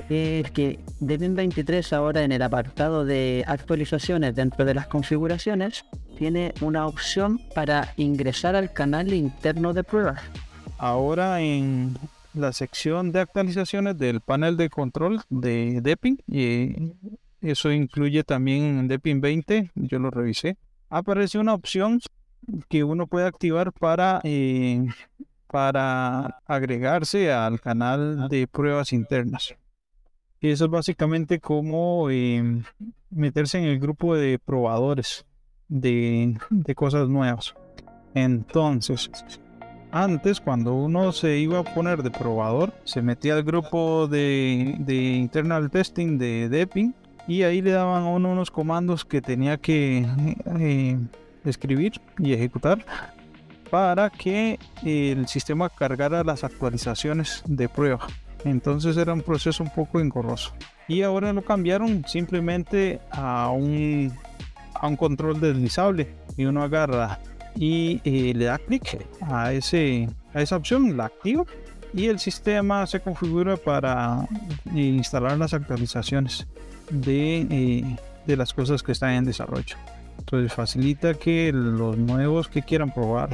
es 0.08 0.50
que 0.50 0.78
Debian 1.00 1.34
23 1.34 1.92
ahora 1.92 2.22
en 2.22 2.32
el 2.32 2.42
apartado 2.42 3.04
de 3.04 3.44
actualizaciones 3.46 4.34
dentro 4.34 4.64
de 4.64 4.74
las 4.74 4.86
configuraciones 4.86 5.84
tiene 6.18 6.54
una 6.60 6.86
opción 6.86 7.40
para 7.54 7.92
ingresar 7.96 8.56
al 8.56 8.72
canal 8.72 9.12
interno 9.12 9.72
de 9.72 9.84
pruebas. 9.84 10.20
Ahora 10.78 11.40
en 11.40 11.96
la 12.34 12.52
sección 12.52 13.12
de 13.12 13.20
actualizaciones 13.20 13.98
del 13.98 14.20
panel 14.20 14.56
de 14.56 14.68
control 14.68 15.22
de 15.30 15.80
Deepin, 15.82 16.18
y 16.26 16.92
eso 17.40 17.72
incluye 17.72 18.24
también 18.24 18.88
Deepin 18.88 19.20
20, 19.20 19.70
yo 19.74 19.98
lo 19.98 20.10
revisé, 20.10 20.56
aparece 20.90 21.38
una 21.38 21.54
opción 21.54 22.00
que 22.68 22.84
uno 22.84 23.06
puede 23.06 23.26
activar 23.26 23.72
para, 23.72 24.20
eh, 24.24 24.86
para 25.46 26.38
agregarse 26.46 27.32
al 27.32 27.60
canal 27.60 28.28
de 28.28 28.46
pruebas 28.46 28.92
internas. 28.92 29.54
Y 30.40 30.50
eso 30.50 30.66
es 30.66 30.70
básicamente 30.70 31.40
como 31.40 32.10
eh, 32.10 32.62
meterse 33.10 33.58
en 33.58 33.64
el 33.64 33.78
grupo 33.78 34.14
de 34.14 34.38
probadores 34.38 35.24
de, 35.68 36.38
cosas 36.74 37.08
nuevas. 37.08 37.54
Entonces, 38.14 39.10
antes 39.90 40.40
cuando 40.40 40.74
uno 40.74 41.12
se 41.12 41.38
iba 41.38 41.60
a 41.60 41.64
poner 41.64 42.02
de 42.02 42.10
probador, 42.10 42.74
se 42.84 43.02
metía 43.02 43.34
al 43.34 43.42
grupo 43.42 44.06
de, 44.08 44.76
de 44.80 44.94
internal 44.94 45.70
testing 45.70 46.18
de 46.18 46.48
Depping 46.48 46.94
y 47.26 47.42
ahí 47.42 47.60
le 47.60 47.72
daban 47.72 48.04
a 48.04 48.08
uno 48.08 48.30
unos 48.30 48.50
comandos 48.50 49.04
que 49.04 49.20
tenía 49.20 49.56
que 49.56 50.06
eh, 50.60 50.98
escribir 51.44 52.00
y 52.18 52.32
ejecutar 52.32 52.84
para 53.70 54.10
que 54.10 54.58
el 54.84 55.26
sistema 55.26 55.68
cargara 55.68 56.22
las 56.22 56.44
actualizaciones 56.44 57.42
de 57.46 57.68
prueba. 57.68 58.06
Entonces 58.44 58.96
era 58.96 59.12
un 59.12 59.22
proceso 59.22 59.62
un 59.62 59.70
poco 59.70 60.00
engorroso. 60.00 60.52
Y 60.88 61.02
ahora 61.02 61.32
lo 61.32 61.42
cambiaron 61.42 62.04
simplemente 62.06 63.00
a 63.10 63.50
un, 63.50 64.12
a 64.74 64.86
un 64.86 64.96
control 64.96 65.40
deslizable. 65.40 66.08
Y 66.36 66.44
uno 66.44 66.62
agarra 66.62 67.18
y 67.56 68.00
eh, 68.04 68.34
le 68.34 68.44
da 68.44 68.58
clic 68.58 69.04
a, 69.22 69.52
ese, 69.52 70.08
a 70.34 70.42
esa 70.42 70.56
opción, 70.56 70.96
la 70.96 71.06
activa. 71.06 71.44
Y 71.94 72.06
el 72.06 72.18
sistema 72.18 72.86
se 72.86 73.00
configura 73.00 73.56
para 73.56 74.28
instalar 74.74 75.38
las 75.38 75.54
actualizaciones 75.54 76.46
de, 76.90 77.46
eh, 77.50 77.96
de 78.26 78.36
las 78.36 78.52
cosas 78.52 78.82
que 78.82 78.92
están 78.92 79.12
en 79.12 79.24
desarrollo. 79.24 79.76
Entonces 80.18 80.52
facilita 80.52 81.14
que 81.14 81.52
los 81.52 81.96
nuevos 81.96 82.48
que 82.48 82.62
quieran 82.62 82.92
probar 82.92 83.30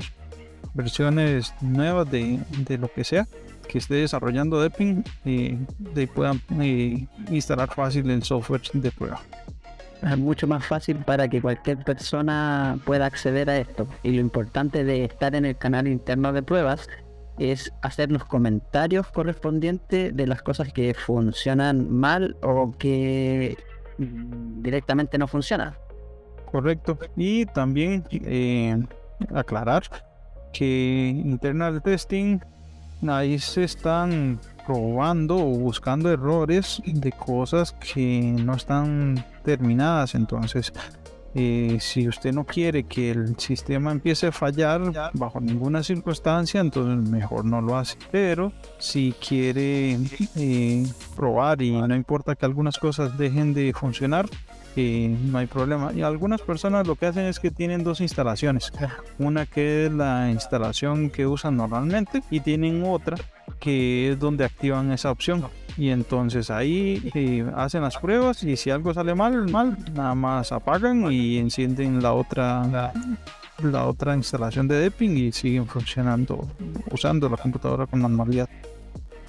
versiones 0.74 1.54
nuevas 1.60 2.10
de, 2.10 2.38
de 2.66 2.78
lo 2.78 2.92
que 2.92 3.04
sea 3.04 3.26
que 3.72 3.78
esté 3.78 3.94
desarrollando 3.94 4.60
Deppin 4.60 5.02
eh, 5.24 5.58
de 5.78 6.06
puedan 6.06 6.42
eh, 6.60 7.06
instalar 7.30 7.74
fácil 7.74 8.10
el 8.10 8.22
software 8.22 8.60
de 8.74 8.90
prueba. 8.90 9.22
Es 10.02 10.18
mucho 10.18 10.46
más 10.46 10.66
fácil 10.66 10.98
para 10.98 11.26
que 11.28 11.40
cualquier 11.40 11.78
persona 11.78 12.78
pueda 12.84 13.06
acceder 13.06 13.48
a 13.48 13.56
esto. 13.56 13.88
Y 14.02 14.10
lo 14.10 14.20
importante 14.20 14.84
de 14.84 15.04
estar 15.04 15.34
en 15.34 15.46
el 15.46 15.56
canal 15.56 15.88
interno 15.88 16.34
de 16.34 16.42
pruebas 16.42 16.86
es 17.38 17.72
hacer 17.80 18.12
los 18.12 18.26
comentarios 18.26 19.06
correspondientes 19.08 20.14
de 20.14 20.26
las 20.26 20.42
cosas 20.42 20.70
que 20.70 20.92
funcionan 20.92 21.90
mal 21.90 22.36
o 22.42 22.72
que 22.72 23.56
directamente 23.96 25.16
no 25.16 25.28
funcionan. 25.28 25.74
Correcto. 26.50 26.98
Y 27.16 27.46
también 27.46 28.04
eh, 28.10 28.76
aclarar 29.34 29.84
que 30.52 31.22
internal 31.24 31.80
testing 31.80 32.38
ahí 33.08 33.38
se 33.38 33.64
están 33.64 34.38
probando 34.66 35.36
o 35.36 35.58
buscando 35.58 36.10
errores 36.10 36.80
de 36.84 37.12
cosas 37.12 37.72
que 37.72 38.20
no 38.38 38.54
están 38.54 39.24
terminadas. 39.44 40.14
Entonces, 40.14 40.72
eh, 41.34 41.78
si 41.80 42.06
usted 42.08 42.32
no 42.32 42.44
quiere 42.44 42.84
que 42.84 43.10
el 43.10 43.38
sistema 43.38 43.90
empiece 43.90 44.26
a 44.26 44.32
fallar 44.32 45.10
bajo 45.14 45.40
ninguna 45.40 45.82
circunstancia, 45.82 46.60
entonces 46.60 47.08
mejor 47.10 47.44
no 47.44 47.60
lo 47.60 47.76
hace. 47.76 47.96
Pero 48.10 48.52
si 48.78 49.14
quiere 49.26 49.98
eh, 50.36 50.86
probar 51.16 51.62
y 51.62 51.72
no 51.72 51.94
importa 51.94 52.34
que 52.34 52.44
algunas 52.44 52.78
cosas 52.78 53.16
dejen 53.16 53.54
de 53.54 53.72
funcionar, 53.72 54.28
eh, 54.76 55.16
no 55.24 55.38
hay 55.38 55.46
problema. 55.46 55.92
Y 55.92 56.02
algunas 56.02 56.40
personas 56.40 56.86
lo 56.86 56.96
que 56.96 57.06
hacen 57.06 57.24
es 57.24 57.40
que 57.40 57.50
tienen 57.50 57.84
dos 57.84 58.00
instalaciones. 58.00 58.72
Una 59.18 59.46
que 59.46 59.86
es 59.86 59.92
la 59.92 60.30
instalación 60.30 61.10
que 61.10 61.26
usan 61.26 61.56
normalmente 61.56 62.22
y 62.30 62.40
tienen 62.40 62.84
otra 62.84 63.16
que 63.60 64.12
es 64.12 64.18
donde 64.18 64.44
activan 64.44 64.92
esa 64.92 65.10
opción. 65.10 65.44
y 65.76 65.88
entonces 65.88 66.50
ahí 66.50 67.10
eh, 67.14 67.46
hacen 67.56 67.82
las 67.82 67.96
pruebas 67.96 68.42
y 68.44 68.56
si 68.56 68.70
algo 68.70 68.92
sale 68.92 69.14
mal, 69.14 69.48
mal, 69.48 69.76
nada 69.94 70.14
más 70.14 70.52
apagan 70.52 71.10
y 71.10 71.38
encienden 71.38 72.02
la 72.02 72.12
otra 72.12 72.92
la 73.62 73.86
otra 73.86 74.16
instalación 74.16 74.66
de 74.66 74.76
Depping 74.80 75.16
y 75.16 75.32
siguen 75.32 75.66
funcionando 75.66 76.48
usando 76.90 77.28
la 77.28 77.36
computadora 77.36 77.86
con 77.86 78.00
normalidad. 78.00 78.48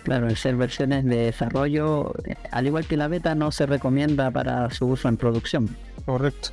Claro, 0.04 0.28
el 0.28 0.36
ser 0.36 0.58
versiones 0.58 1.06
de 1.06 1.16
desarrollo, 1.16 2.14
eh, 2.26 2.36
al 2.51 2.68
igual 2.68 2.86
que 2.86 2.97
la 2.97 3.08
beta, 3.08 3.36
no 3.36 3.51
se 3.51 3.66
recomienda 3.66 4.32
para 4.32 4.70
su 4.70 4.86
uso 4.88 5.08
en 5.08 5.18
producción. 5.18 5.76
Correcto. 6.06 6.49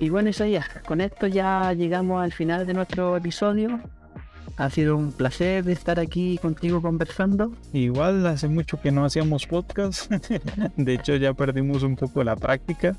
Y 0.00 0.08
bueno, 0.08 0.30
Isaías, 0.30 0.66
con 0.86 1.02
esto 1.02 1.26
ya 1.26 1.74
llegamos 1.74 2.22
al 2.22 2.32
final 2.32 2.66
de 2.66 2.72
nuestro 2.72 3.18
episodio. 3.18 3.80
Ha 4.56 4.70
sido 4.70 4.96
un 4.96 5.12
placer 5.12 5.68
estar 5.68 6.00
aquí 6.00 6.38
contigo 6.38 6.80
conversando. 6.80 7.52
Igual 7.74 8.26
hace 8.26 8.48
mucho 8.48 8.80
que 8.80 8.90
no 8.90 9.04
hacíamos 9.04 9.46
podcast. 9.46 10.10
de 10.76 10.94
hecho, 10.94 11.16
ya 11.16 11.34
perdimos 11.34 11.82
un 11.82 11.96
poco 11.96 12.24
la 12.24 12.36
práctica. 12.36 12.96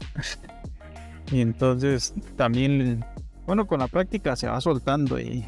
Y 1.31 1.41
entonces 1.41 2.13
también, 2.35 3.03
bueno, 3.47 3.65
con 3.65 3.79
la 3.79 3.87
práctica 3.87 4.35
se 4.35 4.47
va 4.47 4.61
soltando 4.61 5.19
y 5.19 5.45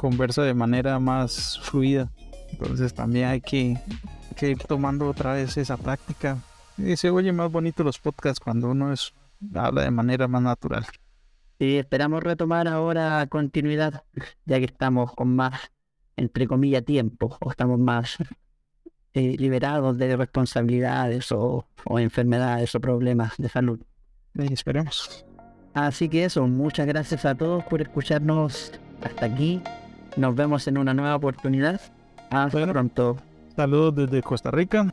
conversa 0.00 0.42
de 0.42 0.54
manera 0.54 0.98
más 0.98 1.60
fluida. 1.62 2.10
Entonces 2.52 2.94
también 2.94 3.28
hay 3.28 3.42
que, 3.42 3.78
que 4.34 4.48
ir 4.48 4.58
tomando 4.58 5.06
otra 5.06 5.34
vez 5.34 5.58
esa 5.58 5.76
práctica. 5.76 6.38
Y 6.78 6.96
se 6.96 7.10
oye 7.10 7.32
más 7.32 7.52
bonito 7.52 7.84
los 7.84 7.98
podcasts 7.98 8.40
cuando 8.40 8.70
uno 8.70 8.94
es, 8.94 9.12
habla 9.54 9.82
de 9.82 9.90
manera 9.90 10.26
más 10.26 10.40
natural. 10.40 10.86
Y 11.58 11.76
esperamos 11.76 12.22
retomar 12.22 12.66
ahora 12.66 13.26
continuidad, 13.26 14.04
ya 14.46 14.58
que 14.58 14.64
estamos 14.64 15.12
con 15.12 15.36
más, 15.36 15.70
entre 16.16 16.46
comillas, 16.46 16.82
tiempo, 16.82 17.36
o 17.38 17.50
estamos 17.50 17.78
más 17.78 18.16
eh, 19.12 19.36
liberados 19.38 19.98
de 19.98 20.16
responsabilidades 20.16 21.30
o, 21.30 21.66
o, 21.84 21.98
enfermedades 21.98 22.74
o 22.74 22.80
problemas 22.80 23.34
de 23.36 23.50
salud. 23.50 23.80
Y 24.34 24.50
esperemos. 24.50 25.26
Así 25.74 26.08
que 26.08 26.24
eso, 26.24 26.46
muchas 26.46 26.86
gracias 26.86 27.26
a 27.26 27.34
todos 27.34 27.62
por 27.64 27.82
escucharnos 27.82 28.72
hasta 29.02 29.26
aquí. 29.26 29.62
Nos 30.16 30.34
vemos 30.34 30.66
en 30.68 30.78
una 30.78 30.94
nueva 30.94 31.16
oportunidad. 31.16 31.80
Hasta 32.30 32.58
Bueno. 32.58 32.72
pronto. 32.72 33.16
Saludos 33.56 33.94
desde 33.96 34.22
Costa 34.22 34.50
Rica. 34.50 34.92